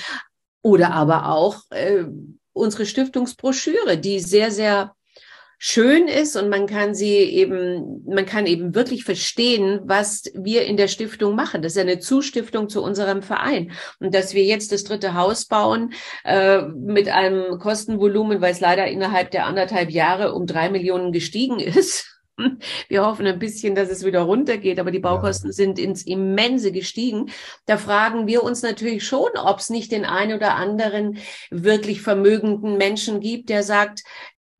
Oder 0.61 0.91
aber 0.93 1.29
auch 1.29 1.59
äh, 1.71 2.05
unsere 2.53 2.85
Stiftungsbroschüre, 2.85 3.97
die 3.97 4.19
sehr, 4.19 4.51
sehr 4.51 4.95
schön 5.65 6.09
ist 6.09 6.35
und 6.35 6.49
man 6.49 6.67
kann 6.67 6.93
sie 6.93 7.15
eben, 7.15 8.03
man 8.05 8.25
kann 8.25 8.47
eben 8.47 8.75
wirklich 8.75 9.05
verstehen, 9.05 9.79
was 9.85 10.25
wir 10.33 10.65
in 10.65 10.75
der 10.75 10.89
Stiftung 10.89 11.35
machen. 11.35 11.61
Das 11.61 11.71
ist 11.71 11.77
eine 11.77 11.99
Zustiftung 11.99 12.67
zu 12.67 12.83
unserem 12.83 13.21
Verein. 13.21 13.71
Und 14.01 14.13
dass 14.13 14.33
wir 14.33 14.43
jetzt 14.43 14.73
das 14.73 14.83
dritte 14.83 15.13
Haus 15.13 15.45
bauen 15.45 15.93
äh, 16.25 16.63
mit 16.63 17.07
einem 17.07 17.59
Kostenvolumen, 17.59 18.41
weil 18.41 18.51
es 18.51 18.59
leider 18.59 18.87
innerhalb 18.87 19.31
der 19.31 19.45
anderthalb 19.45 19.89
Jahre 19.89 20.33
um 20.33 20.47
drei 20.47 20.69
Millionen 20.69 21.13
gestiegen 21.13 21.61
ist. 21.61 22.09
Wir 22.89 23.05
hoffen 23.05 23.27
ein 23.27 23.39
bisschen, 23.39 23.75
dass 23.75 23.89
es 23.89 24.03
wieder 24.03 24.21
runtergeht, 24.21 24.79
aber 24.79 24.91
die 24.91 24.99
Baukosten 24.99 25.51
ja. 25.51 25.53
sind 25.53 25.79
ins 25.79 26.03
Immense 26.03 26.71
gestiegen. 26.71 27.29
Da 27.67 27.77
fragen 27.77 28.25
wir 28.25 28.43
uns 28.43 28.63
natürlich 28.63 29.05
schon, 29.05 29.29
ob 29.37 29.59
es 29.59 29.69
nicht 29.69 29.91
den 29.91 30.03
einen 30.03 30.35
oder 30.35 30.55
anderen 30.55 31.19
wirklich 31.51 32.01
vermögenden 32.01 32.77
Menschen 32.77 33.19
gibt, 33.19 33.49
der 33.49 33.61
sagt, 33.61 34.03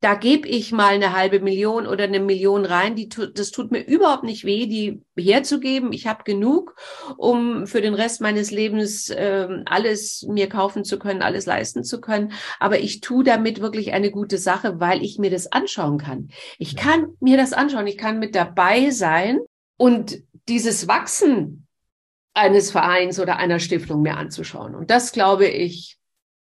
da 0.04 0.12
gebe 0.12 0.46
ich 0.46 0.70
mal 0.70 0.92
eine 0.92 1.14
halbe 1.14 1.40
Million 1.40 1.86
oder 1.86 2.04
eine 2.04 2.20
Million 2.20 2.66
rein. 2.66 2.94
Die, 2.94 3.08
das 3.08 3.50
tut 3.50 3.70
mir 3.70 3.80
überhaupt 3.80 4.22
nicht 4.22 4.44
weh, 4.44 4.66
die 4.66 5.00
herzugeben. 5.18 5.94
Ich 5.94 6.06
habe 6.06 6.24
genug, 6.24 6.76
um 7.16 7.66
für 7.66 7.80
den 7.80 7.94
Rest 7.94 8.20
meines 8.20 8.50
Lebens 8.50 9.08
äh, 9.08 9.48
alles 9.64 10.26
mir 10.28 10.50
kaufen 10.50 10.84
zu 10.84 10.98
können, 10.98 11.22
alles 11.22 11.46
leisten 11.46 11.84
zu 11.84 12.02
können. 12.02 12.32
Aber 12.60 12.80
ich 12.80 13.00
tue 13.00 13.24
damit 13.24 13.62
wirklich 13.62 13.94
eine 13.94 14.10
gute 14.10 14.36
Sache, 14.36 14.78
weil 14.78 15.02
ich 15.02 15.18
mir 15.18 15.30
das 15.30 15.50
anschauen 15.50 15.96
kann. 15.96 16.28
Ich 16.58 16.76
kann 16.76 17.16
mir 17.20 17.38
das 17.38 17.54
anschauen. 17.54 17.86
Ich 17.86 17.96
kann 17.96 18.18
mit 18.18 18.34
dabei 18.34 18.90
sein 18.90 19.40
und 19.78 20.18
dieses 20.50 20.86
Wachsen 20.86 21.66
eines 22.34 22.70
Vereins 22.70 23.18
oder 23.18 23.38
einer 23.38 23.58
Stiftung 23.58 24.02
mir 24.02 24.18
anzuschauen. 24.18 24.74
Und 24.74 24.90
das, 24.90 25.12
glaube 25.12 25.46
ich, 25.46 25.96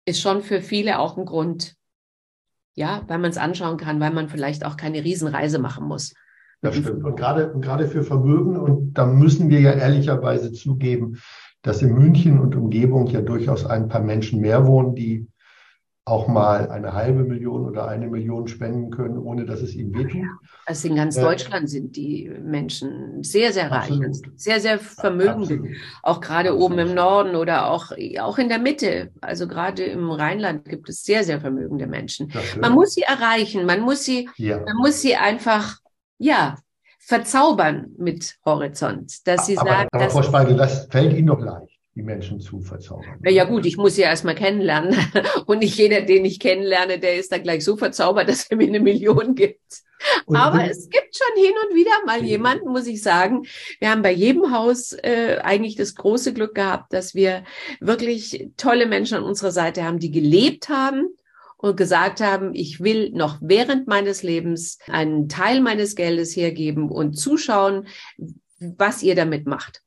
ist 0.05 0.21
schon 0.21 0.44
für 0.44 0.62
viele 0.62 1.01
auch 1.01 1.16
ein 1.16 1.25
Grund, 1.25 1.75
ja, 2.79 3.03
weil 3.09 3.19
man 3.19 3.31
es 3.31 3.37
anschauen 3.37 3.77
kann, 3.77 3.99
weil 3.99 4.12
man 4.12 4.29
vielleicht 4.29 4.64
auch 4.64 4.77
keine 4.77 5.03
Riesenreise 5.03 5.59
machen 5.59 5.87
muss. 5.87 6.14
Das 6.62 6.77
stimmt. 6.77 7.05
Und 7.05 7.17
gerade, 7.17 7.53
und 7.53 7.61
gerade 7.61 7.88
für 7.88 8.05
Vermögen, 8.05 8.57
und 8.57 8.95
da 8.95 9.05
müssen 9.05 9.51
wir 9.51 9.61
ja 9.61 9.73
ehrlicherweise 9.73 10.53
zugeben, 10.53 11.19
dass 11.62 11.83
in 11.83 11.93
München 11.93 12.38
und 12.38 12.55
Umgebung 12.55 13.09
ja 13.09 13.21
durchaus 13.21 13.67
ein 13.67 13.88
paar 13.88 14.01
Menschen 14.01 14.41
mehr 14.41 14.67
wohnen, 14.67 14.95
die 14.95 15.27
auch 16.09 16.29
mal 16.29 16.71
eine 16.71 16.92
halbe 16.92 17.23
Million 17.23 17.64
oder 17.64 17.87
eine 17.88 18.09
Million 18.09 18.49
spenden 18.49 18.90
können, 18.90 19.18
ohne 19.18 19.44
dass 19.44 19.61
es 19.61 19.75
ihnen 19.75 19.94
wehtut. 19.94 20.27
Also 20.66 20.88
in 20.88 20.97
ganz 20.97 21.16
äh, 21.16 21.23
Deutschland 21.23 21.68
sind 21.68 21.97
die 21.97 22.31
Menschen 22.42 23.23
sehr, 23.23 23.53
sehr 23.53 23.71
reich, 23.71 23.92
sehr, 24.37 24.61
sehr 24.61 24.79
vermögend. 24.79 25.77
Auch 26.03 26.21
gerade 26.21 26.51
absolut. 26.51 26.73
oben 26.73 26.79
im 26.79 26.94
Norden 26.94 27.37
oder 27.37 27.71
auch, 27.71 27.92
auch 28.21 28.38
in 28.38 28.49
der 28.49 28.59
Mitte. 28.59 29.11
Also 29.21 29.47
gerade 29.47 29.85
im 29.85 30.11
Rheinland 30.11 30.64
gibt 30.64 30.88
es 30.88 31.03
sehr, 31.05 31.25
sehr 31.25 31.40
vermögende 31.40 31.87
Menschen. 31.87 32.33
Man 32.61 32.73
muss 32.73 32.94
sie 32.94 33.03
erreichen, 33.03 33.66
man 33.66 33.81
muss 33.81 34.05
sie, 34.05 34.29
ja. 34.37 34.59
man 34.59 34.77
muss 34.77 35.01
sie 35.01 35.14
einfach, 35.16 35.79
ja, 36.18 36.57
verzaubern 36.99 37.87
mit 37.97 38.37
Horizont, 38.44 39.27
dass 39.27 39.47
sie 39.47 39.57
aber, 39.57 39.71
sagen, 39.71 39.88
aber 39.92 40.11
Frau 40.11 40.23
Speidel, 40.23 40.57
das 40.57 40.87
fällt 40.90 41.14
Ihnen 41.14 41.29
doch 41.29 41.40
leicht 41.40 41.78
die 41.99 42.05
Menschen 42.05 42.39
zu 42.39 42.61
verzaubern. 42.61 43.19
Na 43.21 43.31
ja 43.31 43.43
gut, 43.43 43.67
ich 43.67 43.77
muss 43.77 43.97
sie 43.97 44.03
erstmal 44.03 44.37
kennenlernen. 44.37 44.97
Und 45.47 45.59
nicht 45.59 45.77
jeder, 45.77 46.03
den 46.03 46.25
ich 46.25 46.39
kennenlerne, 46.39 47.01
der 47.01 47.17
ist 47.17 47.33
dann 47.33 47.43
gleich 47.43 47.65
so 47.65 47.77
verzaubert, 47.77 48.29
dass 48.29 48.49
er 48.49 48.57
mir 48.57 48.69
eine 48.69 48.79
Million 48.79 49.35
gibt. 49.35 49.83
Und 50.25 50.37
Aber 50.37 50.65
es 50.65 50.89
gibt 50.89 51.17
schon 51.17 51.43
hin 51.43 51.55
und 51.67 51.75
wieder 51.75 51.91
mal 52.07 52.25
jemanden, 52.25 52.69
muss 52.69 52.87
ich 52.87 53.03
sagen. 53.03 53.47
Wir 53.81 53.91
haben 53.91 54.03
bei 54.03 54.13
jedem 54.13 54.53
Haus 54.53 54.93
äh, 54.93 55.41
eigentlich 55.43 55.75
das 55.75 55.97
große 55.97 56.33
Glück 56.33 56.55
gehabt, 56.55 56.93
dass 56.93 57.17
wir 57.17 57.43
wirklich 57.81 58.49
tolle 58.57 58.87
Menschen 58.87 59.19
an 59.19 59.25
unserer 59.25 59.51
Seite 59.51 59.83
haben, 59.83 59.99
die 59.99 60.13
gelebt 60.13 60.69
haben 60.69 61.09
und 61.57 61.77
gesagt 61.77 62.21
haben, 62.21 62.55
ich 62.55 62.81
will 62.81 63.11
noch 63.11 63.39
während 63.41 63.89
meines 63.89 64.23
Lebens 64.23 64.79
einen 64.87 65.29
Teil 65.29 65.61
meines 65.61 65.97
Geldes 65.97 66.37
hergeben 66.37 66.91
und 66.91 67.15
zuschauen, 67.15 67.89
was 68.59 69.03
ihr 69.03 69.17
damit 69.17 69.47
macht. 69.47 69.83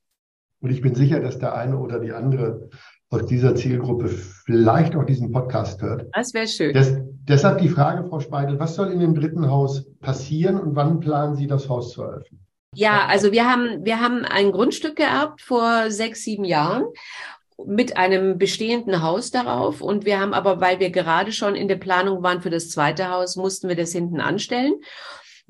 Und 0.62 0.69
ich 0.69 0.82
bin 0.82 0.95
sicher, 0.95 1.19
dass 1.19 1.39
der 1.39 1.56
eine 1.56 1.78
oder 1.78 2.00
die 2.00 2.12
andere 2.12 2.69
aus 3.10 3.26
dieser 3.26 3.56
Zielgruppe 3.56 4.08
vielleicht 4.08 4.95
auch 4.95 5.04
diesen 5.04 5.32
Podcast 5.32 5.82
hört. 5.82 6.06
Das 6.13 6.34
wäre 6.34 6.47
schön. 6.47 6.74
Des, 6.74 6.97
deshalb 7.28 7.60
die 7.60 7.67
Frage, 7.67 8.08
Frau 8.08 8.19
Speidel, 8.19 8.60
was 8.60 8.76
soll 8.76 8.91
in 8.91 9.00
dem 9.00 9.13
dritten 9.15 9.50
Haus 9.50 9.86
passieren 10.00 10.60
und 10.60 10.76
wann 10.76 11.00
planen 11.00 11.36
Sie 11.36 11.47
das 11.47 11.67
Haus 11.67 11.91
zu 11.91 12.04
eröffnen? 12.04 12.39
Ja, 12.74 13.06
also 13.08 13.34
wir 13.34 13.50
haben, 13.50 13.84
wir 13.84 14.00
haben 14.00 14.24
ein 14.24 14.54
Grundstück 14.54 14.95
geerbt 14.95 15.41
vor 15.41 15.91
sechs, 15.91 16.24
sieben 16.24 16.45
Jahren 16.45 16.86
mit 17.65 17.97
einem 17.97 18.38
bestehenden 18.38 19.02
Haus 19.02 19.30
darauf. 19.30 19.82
Und 19.82 20.06
wir 20.06 20.19
haben 20.19 20.34
aber, 20.34 20.62
weil 20.62 20.80
wir 20.80 20.89
gerade 20.89 21.34
schon 21.34 21.56
in 21.56 21.67
der 21.67 21.76
Planung 21.76 22.24
waren 22.24 22.41
für 22.41 22.50
das 22.50 22.69
zweite 22.69 23.10
Haus, 23.10 23.36
mussten 23.36 23.67
wir 23.67 23.76
das 23.76 23.91
hinten 23.91 24.21
anstellen. 24.21 24.74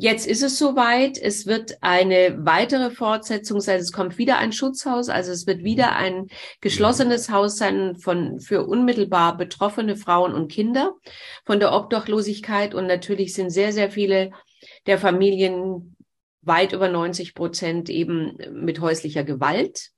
Jetzt 0.01 0.25
ist 0.25 0.41
es 0.41 0.57
soweit. 0.57 1.19
Es 1.19 1.45
wird 1.45 1.77
eine 1.81 2.35
weitere 2.39 2.89
Fortsetzung 2.89 3.61
sein. 3.61 3.79
Es 3.79 3.91
kommt 3.91 4.17
wieder 4.17 4.39
ein 4.39 4.51
Schutzhaus. 4.51 5.09
Also 5.09 5.31
es 5.31 5.45
wird 5.45 5.63
wieder 5.63 5.95
ein 5.95 6.25
geschlossenes 6.59 7.29
Haus 7.29 7.57
sein 7.57 7.95
von, 7.97 8.39
für 8.39 8.65
unmittelbar 8.65 9.37
betroffene 9.37 9.95
Frauen 9.95 10.33
und 10.33 10.51
Kinder 10.51 10.95
von 11.45 11.59
der 11.59 11.71
Obdachlosigkeit. 11.71 12.73
Und 12.73 12.87
natürlich 12.87 13.35
sind 13.35 13.51
sehr, 13.51 13.73
sehr 13.73 13.91
viele 13.91 14.31
der 14.87 14.97
Familien 14.97 15.95
weit 16.41 16.73
über 16.73 16.89
90 16.89 17.35
Prozent 17.35 17.87
eben 17.91 18.39
mit 18.53 18.81
häuslicher 18.81 19.23
Gewalt 19.23 19.91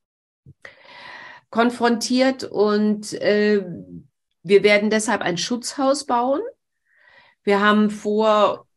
konfrontiert. 1.49 2.43
Und 2.43 3.13
äh, 3.21 3.65
wir 4.41 4.63
werden 4.63 4.89
deshalb 4.89 5.21
ein 5.21 5.37
Schutzhaus 5.37 6.05
bauen. 6.05 6.41
Wir 7.45 7.61
haben 7.61 7.89
vor, 7.89 8.67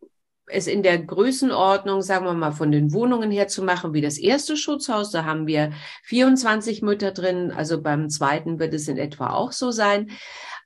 es 0.49 0.67
in 0.67 0.83
der 0.83 0.99
Größenordnung, 0.99 2.03
sagen 2.03 2.25
wir 2.25 2.35
mal, 2.35 2.53
von 2.53 2.71
den 2.71 2.93
Wohnungen 2.93 3.31
her 3.31 3.49
zu 3.49 3.63
machen, 3.63 3.95
wie 3.95 4.01
das 4.01 4.19
erste 4.19 4.57
Schutzhaus. 4.57 5.11
Da 5.11 5.25
haben 5.25 5.47
wir 5.47 5.73
24 6.05 6.83
Mütter 6.83 7.13
drin. 7.13 7.51
Also 7.51 7.83
beim 7.83 8.09
zweiten 8.09 8.59
wird 8.59 8.75
es 8.75 8.89
in 8.89 8.99
etwa 8.99 9.31
auch 9.31 9.53
so 9.53 9.71
sein. 9.71 10.11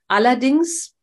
Allerdings 0.07 0.95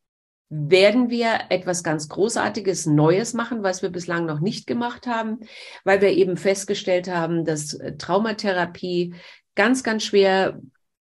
werden 0.49 1.09
wir 1.09 1.41
etwas 1.49 1.83
ganz 1.83 2.09
Großartiges, 2.09 2.87
Neues 2.87 3.33
machen, 3.33 3.61
was 3.61 3.81
wir 3.81 3.89
bislang 3.89 4.25
noch 4.25 4.39
nicht 4.39 4.65
gemacht 4.65 5.05
haben, 5.05 5.39
weil 5.83 6.01
wir 6.01 6.09
eben 6.09 6.37
festgestellt 6.37 7.07
haben, 7.07 7.45
dass 7.45 7.77
Traumatherapie 7.99 9.13
ganz, 9.55 9.83
ganz 9.83 10.03
schwer 10.03 10.59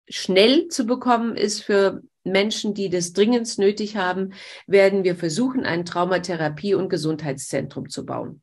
schnell 0.10 0.68
zu 0.68 0.86
bekommen 0.86 1.36
ist 1.36 1.64
für 1.64 2.02
Menschen, 2.32 2.74
die 2.74 2.90
das 2.90 3.14
dringend 3.14 3.58
nötig 3.58 3.96
haben, 3.96 4.34
werden 4.66 5.04
wir 5.04 5.16
versuchen, 5.16 5.66
ein 5.66 5.86
Traumatherapie- 5.86 6.76
und 6.76 6.90
Gesundheitszentrum 6.90 7.90
zu 7.90 8.06
bauen. 8.06 8.42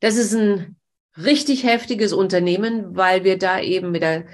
Das 0.00 0.16
ist 0.16 0.34
ein 0.34 0.76
richtig 1.16 1.64
heftiges 1.64 2.12
Unternehmen, 2.12 2.96
weil 2.96 3.24
wir 3.24 3.38
da 3.38 3.60
eben 3.60 3.90
mit 3.90 4.02
der 4.02 4.26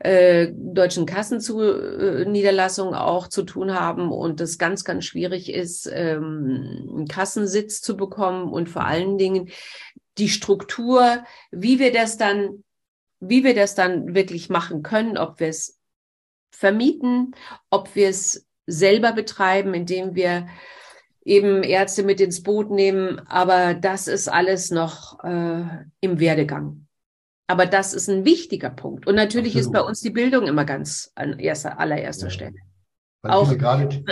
äh, 0.00 0.52
deutschen 0.52 1.06
Kassenniederlassung 1.06 2.94
auch 2.94 3.28
zu 3.28 3.44
tun 3.44 3.74
haben 3.74 4.10
und 4.10 4.40
es 4.40 4.58
ganz, 4.58 4.84
ganz 4.84 5.04
schwierig 5.04 5.52
ist, 5.52 5.88
ähm, 5.92 6.88
einen 6.90 7.08
Kassensitz 7.08 7.80
zu 7.80 7.96
bekommen 7.96 8.52
und 8.52 8.68
vor 8.68 8.84
allen 8.84 9.18
Dingen 9.18 9.50
die 10.18 10.28
Struktur, 10.28 11.24
wie 11.50 11.78
wir 11.78 11.92
das 11.92 12.16
dann, 12.16 12.64
wie 13.20 13.44
wir 13.44 13.54
das 13.54 13.74
dann 13.74 14.14
wirklich 14.14 14.50
machen 14.50 14.82
können, 14.82 15.16
ob 15.16 15.40
wir 15.40 15.48
es 15.48 15.78
vermieten, 16.54 17.34
ob 17.70 17.94
wir 17.94 18.08
es 18.08 18.46
selber 18.66 19.12
betreiben, 19.12 19.74
indem 19.74 20.14
wir 20.14 20.46
eben 21.24 21.62
Ärzte 21.62 22.02
mit 22.02 22.20
ins 22.20 22.42
Boot 22.42 22.70
nehmen. 22.70 23.20
Aber 23.26 23.74
das 23.74 24.08
ist 24.08 24.28
alles 24.28 24.70
noch 24.70 25.22
äh, 25.24 25.64
im 26.00 26.20
Werdegang. 26.20 26.86
Aber 27.46 27.66
das 27.66 27.92
ist 27.92 28.08
ein 28.08 28.24
wichtiger 28.24 28.70
Punkt. 28.70 29.06
Und 29.06 29.16
natürlich 29.16 29.56
Absolut. 29.56 29.66
ist 29.66 29.72
bei 29.72 29.86
uns 29.86 30.00
die 30.00 30.10
Bildung 30.10 30.46
immer 30.46 30.64
ganz 30.64 31.12
an 31.14 31.38
erster, 31.38 31.78
allererster 31.78 32.26
ja. 32.26 32.30
Stelle. 32.30 32.56
Weil 33.22 33.32
auch, 33.32 33.50
ich 33.50 33.58
grade, 33.58 34.02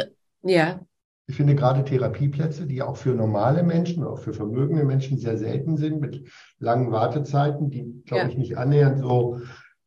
ja. 0.43 0.81
Ich 1.27 1.37
finde 1.37 1.55
gerade 1.55 1.85
Therapieplätze, 1.85 2.67
die 2.67 2.83
auch 2.83 2.97
für 2.97 3.15
normale 3.15 3.63
Menschen, 3.63 4.05
auch 4.05 4.19
für 4.19 4.35
vermögende 4.35 4.85
Menschen 4.85 5.17
sehr 5.17 5.39
selten 5.39 5.77
sind, 5.77 6.01
mit 6.01 6.29
langen 6.59 6.91
Wartezeiten, 6.93 7.71
die, 7.71 8.03
glaube 8.05 8.25
ja. 8.25 8.29
ich, 8.29 8.37
nicht 8.37 8.59
annähernd 8.59 8.99
so 8.99 9.41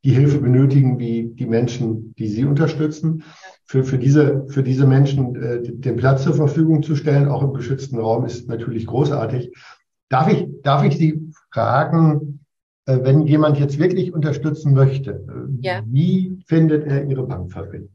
die 0.06 0.12
Hilfe 0.12 0.38
benötigen 0.38 1.00
wie 1.00 1.24
die 1.34 1.46
Menschen, 1.46 2.14
die 2.14 2.28
sie 2.28 2.44
unterstützen. 2.44 3.24
Für, 3.64 3.82
für, 3.82 3.98
diese, 3.98 4.46
für 4.46 4.62
diese 4.62 4.86
Menschen 4.86 5.34
äh, 5.34 5.60
den 5.60 5.96
Platz 5.96 6.22
zur 6.22 6.34
Verfügung 6.34 6.84
zu 6.84 6.94
stellen, 6.94 7.28
auch 7.28 7.42
im 7.42 7.52
geschützten 7.52 7.98
Raum, 7.98 8.24
ist 8.24 8.48
natürlich 8.48 8.86
großartig. 8.86 9.52
Darf 10.08 10.32
ich, 10.32 10.46
darf 10.62 10.84
ich 10.84 10.96
Sie 10.96 11.32
fragen, 11.50 12.38
äh, 12.86 13.00
wenn 13.02 13.26
jemand 13.26 13.58
jetzt 13.58 13.80
wirklich 13.80 14.14
unterstützen 14.14 14.74
möchte, 14.74 15.10
äh, 15.28 15.66
ja. 15.66 15.82
wie 15.84 16.38
findet 16.46 16.86
er 16.86 17.10
Ihre 17.10 17.26
Bankverbindung? 17.26 17.90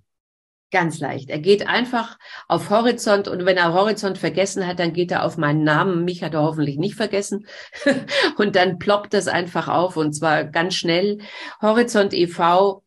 Ganz 0.72 1.00
leicht. 1.00 1.30
Er 1.30 1.40
geht 1.40 1.68
einfach 1.68 2.18
auf 2.48 2.70
Horizont 2.70 3.28
und 3.28 3.46
wenn 3.46 3.58
er 3.58 3.74
Horizont 3.74 4.18
vergessen 4.18 4.66
hat, 4.66 4.80
dann 4.80 4.94
geht 4.94 5.12
er 5.12 5.26
auf 5.26 5.38
meinen 5.38 5.66
Namen. 5.66 6.06
Mich 6.06 6.24
hat 6.24 6.34
er 6.34 6.44
hoffentlich 6.44 6.78
nicht 6.78 6.96
vergessen. 6.96 7.46
und 8.38 8.56
dann 8.56 8.80
ploppt 8.80 9.14
das 9.14 9.28
einfach 9.28 9.68
auf 9.68 9.98
und 9.98 10.14
zwar 10.14 10.46
ganz 10.46 10.76
schnell. 10.76 11.18
Horizont 11.62 12.14
e.V. 12.14 12.84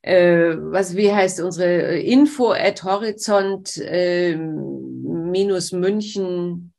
Äh, 0.00 0.56
was, 0.56 0.96
wie 0.96 1.12
heißt 1.12 1.42
unsere 1.42 1.98
Info 1.98 2.52
at 2.52 2.82
horizont 2.84 3.76
äh, 3.78 4.34
minus 4.36 5.72
münchen.de 5.72 6.72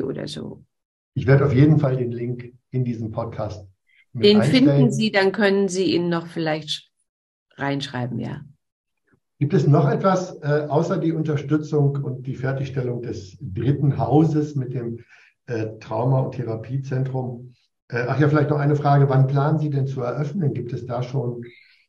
oder 0.00 0.26
so. 0.26 0.64
Ich 1.12 1.26
werde 1.26 1.44
auf 1.44 1.52
jeden 1.52 1.78
Fall 1.78 1.98
den 1.98 2.12
Link 2.12 2.54
in 2.70 2.84
diesem 2.84 3.10
Podcast. 3.10 3.66
Den 4.14 4.40
einstellen. 4.40 4.64
finden 4.64 4.92
Sie, 4.92 5.12
dann 5.12 5.32
können 5.32 5.68
Sie 5.68 5.92
ihn 5.92 6.08
noch 6.08 6.28
vielleicht 6.28 6.90
reinschreiben, 7.56 8.18
ja. 8.20 8.42
Gibt 9.38 9.54
es 9.54 9.66
noch 9.66 9.88
etwas 9.88 10.36
äh, 10.42 10.66
außer 10.68 10.98
die 10.98 11.12
Unterstützung 11.12 11.96
und 11.96 12.26
die 12.26 12.36
Fertigstellung 12.36 13.02
des 13.02 13.36
dritten 13.40 13.98
Hauses 13.98 14.54
mit 14.54 14.74
dem 14.74 15.00
äh, 15.46 15.78
Trauma- 15.80 16.20
und 16.20 16.36
Therapiezentrum. 16.36 17.54
Äh, 17.88 18.04
ach 18.08 18.18
ja, 18.18 18.28
vielleicht 18.28 18.50
noch 18.50 18.58
eine 18.58 18.76
Frage. 18.76 19.08
Wann 19.08 19.26
planen 19.26 19.58
Sie 19.58 19.70
denn 19.70 19.86
zu 19.86 20.02
eröffnen? 20.02 20.54
Gibt 20.54 20.72
es 20.72 20.86
da 20.86 21.02
schon 21.02 21.42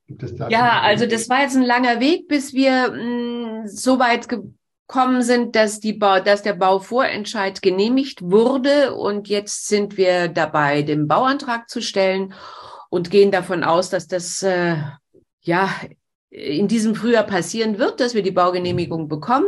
Gibt 0.08 0.21
es 0.21 0.36
da 0.36 0.49
ja, 0.49 0.81
also 0.81 1.08
das 1.08 1.29
war 1.29 1.41
jetzt 1.41 1.55
ein 1.55 1.63
langer 1.63 1.99
Weg, 1.99 2.27
bis 2.27 2.53
wir 2.53 2.91
mh, 2.91 3.63
mm, 3.63 3.67
so 3.67 3.97
weit 3.97 4.27
gekommen 4.29 5.23
sind, 5.23 5.55
dass 5.55 5.79
die 5.79 5.93
Bau, 5.93 6.19
dass 6.19 6.43
der 6.43 6.53
Bauvorentscheid 6.53 7.62
genehmigt 7.62 8.21
wurde 8.21 8.95
und 8.95 9.27
jetzt 9.27 9.67
sind 9.67 9.97
wir 9.97 10.27
dabei, 10.27 10.84
den 10.84 11.08
Bauantrag 11.08 11.69
zu 11.69 11.81
stellen 11.81 12.34
und 12.89 13.10
gehen 13.10 13.31
davon 13.31 13.63
aus, 13.63 13.89
dass 13.89 14.08
das 14.08 14.43
äh, 14.43 14.75
ja 15.41 15.69
in 16.29 16.67
diesem 16.67 16.95
Frühjahr 16.95 17.23
passieren 17.23 17.77
wird, 17.77 17.99
dass 17.99 18.13
wir 18.13 18.23
die 18.23 18.31
Baugenehmigung 18.31 19.07
bekommen 19.07 19.47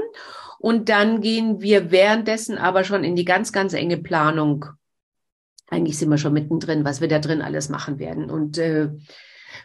und 0.60 0.90
dann 0.90 1.22
gehen 1.22 1.62
wir 1.62 1.92
währenddessen 1.92 2.58
aber 2.58 2.84
schon 2.84 3.04
in 3.04 3.16
die 3.16 3.26
ganz, 3.26 3.52
ganz 3.52 3.74
enge 3.74 3.98
Planung. 3.98 4.66
Eigentlich 5.70 5.98
sind 5.98 6.10
wir 6.10 6.18
schon 6.18 6.34
mittendrin, 6.34 6.86
was 6.86 7.02
wir 7.02 7.08
da 7.08 7.20
drin 7.20 7.42
alles 7.42 7.70
machen 7.70 8.00
werden. 8.00 8.30
Und 8.30 8.58
äh, 8.58 8.90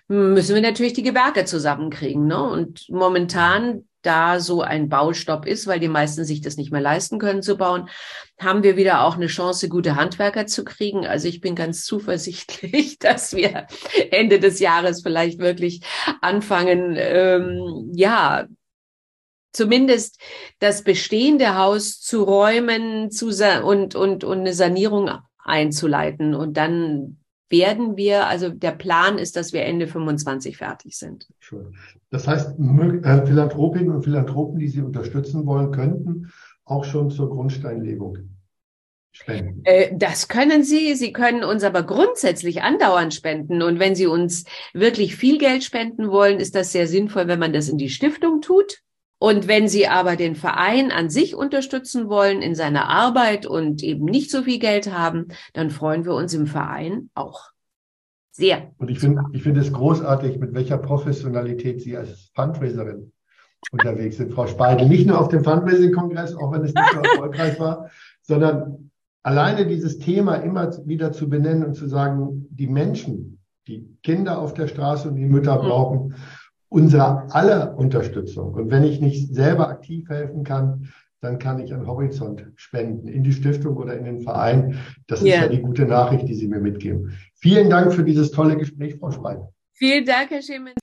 müssen 0.09 0.55
wir 0.55 0.63
natürlich 0.63 0.93
die 0.93 1.03
Gewerke 1.03 1.45
zusammenkriegen. 1.45 2.27
Ne? 2.27 2.43
Und 2.43 2.89
momentan, 2.91 3.89
da 4.03 4.41
so 4.41 4.61
ein 4.63 4.89
Baustopp 4.89 5.47
ist, 5.47 5.67
weil 5.67 5.81
die 5.81 5.89
meisten 5.89 6.25
sich 6.25 6.41
das 6.41 6.57
nicht 6.57 6.73
mehr 6.73 6.81
leisten 6.81 7.19
können 7.19 7.43
zu 7.43 7.57
bauen, 7.57 7.89
haben 8.39 8.63
wir 8.63 8.77
wieder 8.77 9.05
auch 9.05 9.17
eine 9.17 9.29
Chance, 9.29 9.69
gute 9.69 9.97
Handwerker 9.97 10.47
zu 10.47 10.65
kriegen. 10.65 11.07
Also 11.07 11.29
ich 11.29 11.41
bin 11.41 11.55
ganz 11.55 11.85
zuversichtlich, 11.85 12.99
dass 13.01 13.35
wir 13.35 13.67
Ende 14.11 14.41
des 14.41 14.59
Jahres 14.61 15.03
vielleicht 15.03 15.39
wirklich 15.39 15.83
anfangen, 16.21 16.97
ähm, 16.99 17.91
ja, 17.95 18.47
zumindest 19.53 20.21
das 20.59 20.83
bestehende 20.83 21.57
Haus 21.57 22.01
zu 22.01 22.25
räumen 22.25 23.11
zu 23.11 23.29
und, 23.65 23.95
und, 23.95 24.25
und 24.25 24.39
eine 24.39 24.55
Sanierung 24.55 25.11
einzuleiten. 25.45 26.35
Und 26.35 26.57
dann 26.57 27.19
werden 27.49 27.97
wir, 27.97 28.27
also 28.27 28.49
der 28.49 28.73
Plan 28.73 29.19
ist, 29.19 29.37
dass 29.37 29.53
wir 29.53 29.63
Ende 29.65 29.87
25 29.87 30.57
fertig 30.57 30.97
sind. 30.97 31.27
Schön. 31.39 31.77
Das 32.13 32.29
heißt, 32.29 32.59
äh, 32.59 33.27
Philanthropinnen 33.27 33.91
und 33.91 34.03
Philanthropen, 34.05 34.59
die 34.59 34.69
Sie 34.69 34.83
unterstützen 34.83 35.47
wollen, 35.47 35.73
könnten 35.73 36.31
auch 36.65 36.85
schon 36.85 37.11
zur 37.11 37.31
Grundsteinlegung 37.31 38.19
spenden. 39.13 39.63
Äh, 39.65 39.97
das 39.97 40.29
können 40.29 40.63
Sie. 40.63 40.95
Sie 40.95 41.15
können 41.15 41.43
uns 41.43 41.65
aber 41.65 41.85
grundsätzlich 41.85 42.63
andauernd 42.63 43.15
spenden. 43.15 43.63
Und 43.63 43.79
wenn 43.79 43.95
Sie 43.95 44.07
uns 44.07 44.45
wirklich 44.75 45.17
viel 45.17 45.39
Geld 45.39 45.65
spenden 45.65 46.11
wollen, 46.11 46.39
ist 46.39 46.55
das 46.55 46.71
sehr 46.71 46.87
sinnvoll, 46.87 47.29
wenn 47.29 47.39
man 47.39 47.55
das 47.55 47.71
in 47.71 47.79
die 47.79 47.89
Stiftung 47.89 48.43
tut. 48.43 48.81
Und 49.19 49.49
wenn 49.49 49.67
Sie 49.67 49.89
aber 49.89 50.17
den 50.17 50.37
Verein 50.37 50.93
an 50.93 51.09
sich 51.09 51.35
unterstützen 51.35 52.11
wollen 52.11 52.43
in 52.43 52.55
seiner 52.55 52.91
Arbeit 52.91 53.47
und 53.47 53.83
eben 53.83 54.05
nicht 54.05 54.31
so 54.31 54.43
viel 54.43 54.59
Geld 54.59 54.93
haben, 54.93 55.29
dann 55.55 55.71
freuen 55.71 56.05
wir 56.05 56.13
uns 56.13 56.35
im 56.35 56.47
Verein 56.47 57.09
auch. 57.15 57.53
Sehr. 58.33 58.73
Und 58.79 58.91
ich 58.91 58.99
finde 58.99 59.23
ich 59.33 59.43
finde 59.43 59.61
es 59.61 59.73
großartig, 59.73 60.39
mit 60.39 60.55
welcher 60.55 60.79
Professionalität 60.79 61.83
Sie 61.83 61.97
als 61.97 62.31
Fundraiserin 62.35 63.13
unterwegs 63.71 64.17
sind, 64.17 64.33
Frau 64.33 64.47
Speidel. 64.47 64.89
Nicht 64.89 65.07
nur 65.07 65.21
auf 65.21 65.29
dem 65.29 65.45
Fundraising-Kongress, 65.45 66.35
auch 66.35 66.51
wenn 66.53 66.63
es 66.63 66.75
nicht 66.75 66.93
so 66.93 67.01
erfolgreich 67.01 67.61
war, 67.61 67.91
sondern 68.23 68.91
alleine 69.23 69.67
dieses 69.67 69.99
Thema 69.99 70.37
immer 70.37 70.71
wieder 70.87 71.13
zu 71.13 71.29
benennen 71.29 71.65
und 71.65 71.75
zu 71.75 71.87
sagen, 71.87 72.47
die 72.51 72.67
Menschen, 72.67 73.39
die 73.69 73.97
Kinder 74.03 74.39
auf 74.39 74.55
der 74.55 74.67
Straße 74.67 75.09
und 75.09 75.17
die 75.17 75.27
Mütter 75.27 75.63
mhm. 75.63 75.67
brauchen 75.67 76.15
unserer 76.71 77.27
aller 77.31 77.77
Unterstützung. 77.77 78.55
Und 78.55 78.71
wenn 78.71 78.83
ich 78.83 79.01
nicht 79.01 79.35
selber 79.35 79.69
aktiv 79.69 80.09
helfen 80.09 80.43
kann, 80.43 80.89
dann 81.23 81.39
kann 81.39 81.61
ich 81.61 81.73
an 81.73 81.87
Horizont 81.87 82.45
spenden, 82.57 83.07
in 83.07 83.23
die 83.23 83.33
Stiftung 83.33 83.77
oder 83.77 83.97
in 83.97 84.05
den 84.05 84.21
Verein. 84.21 84.79
Das 85.07 85.23
yeah. 85.23 85.37
ist 85.37 85.43
ja 85.43 85.49
die 85.49 85.63
gute 85.63 85.87
Nachricht, 85.87 86.29
die 86.29 86.35
Sie 86.35 86.49
mir 86.49 86.59
mitgeben. 86.59 87.17
Vielen 87.37 87.71
Dank 87.71 87.95
für 87.95 88.03
dieses 88.03 88.33
tolle 88.33 88.57
Gespräch, 88.57 88.97
Frau 88.97 89.13
Schwein. 89.13 89.39
Vielen 89.73 90.05
Dank, 90.05 90.31
Herr 90.31 90.43
Schemen. 90.43 90.75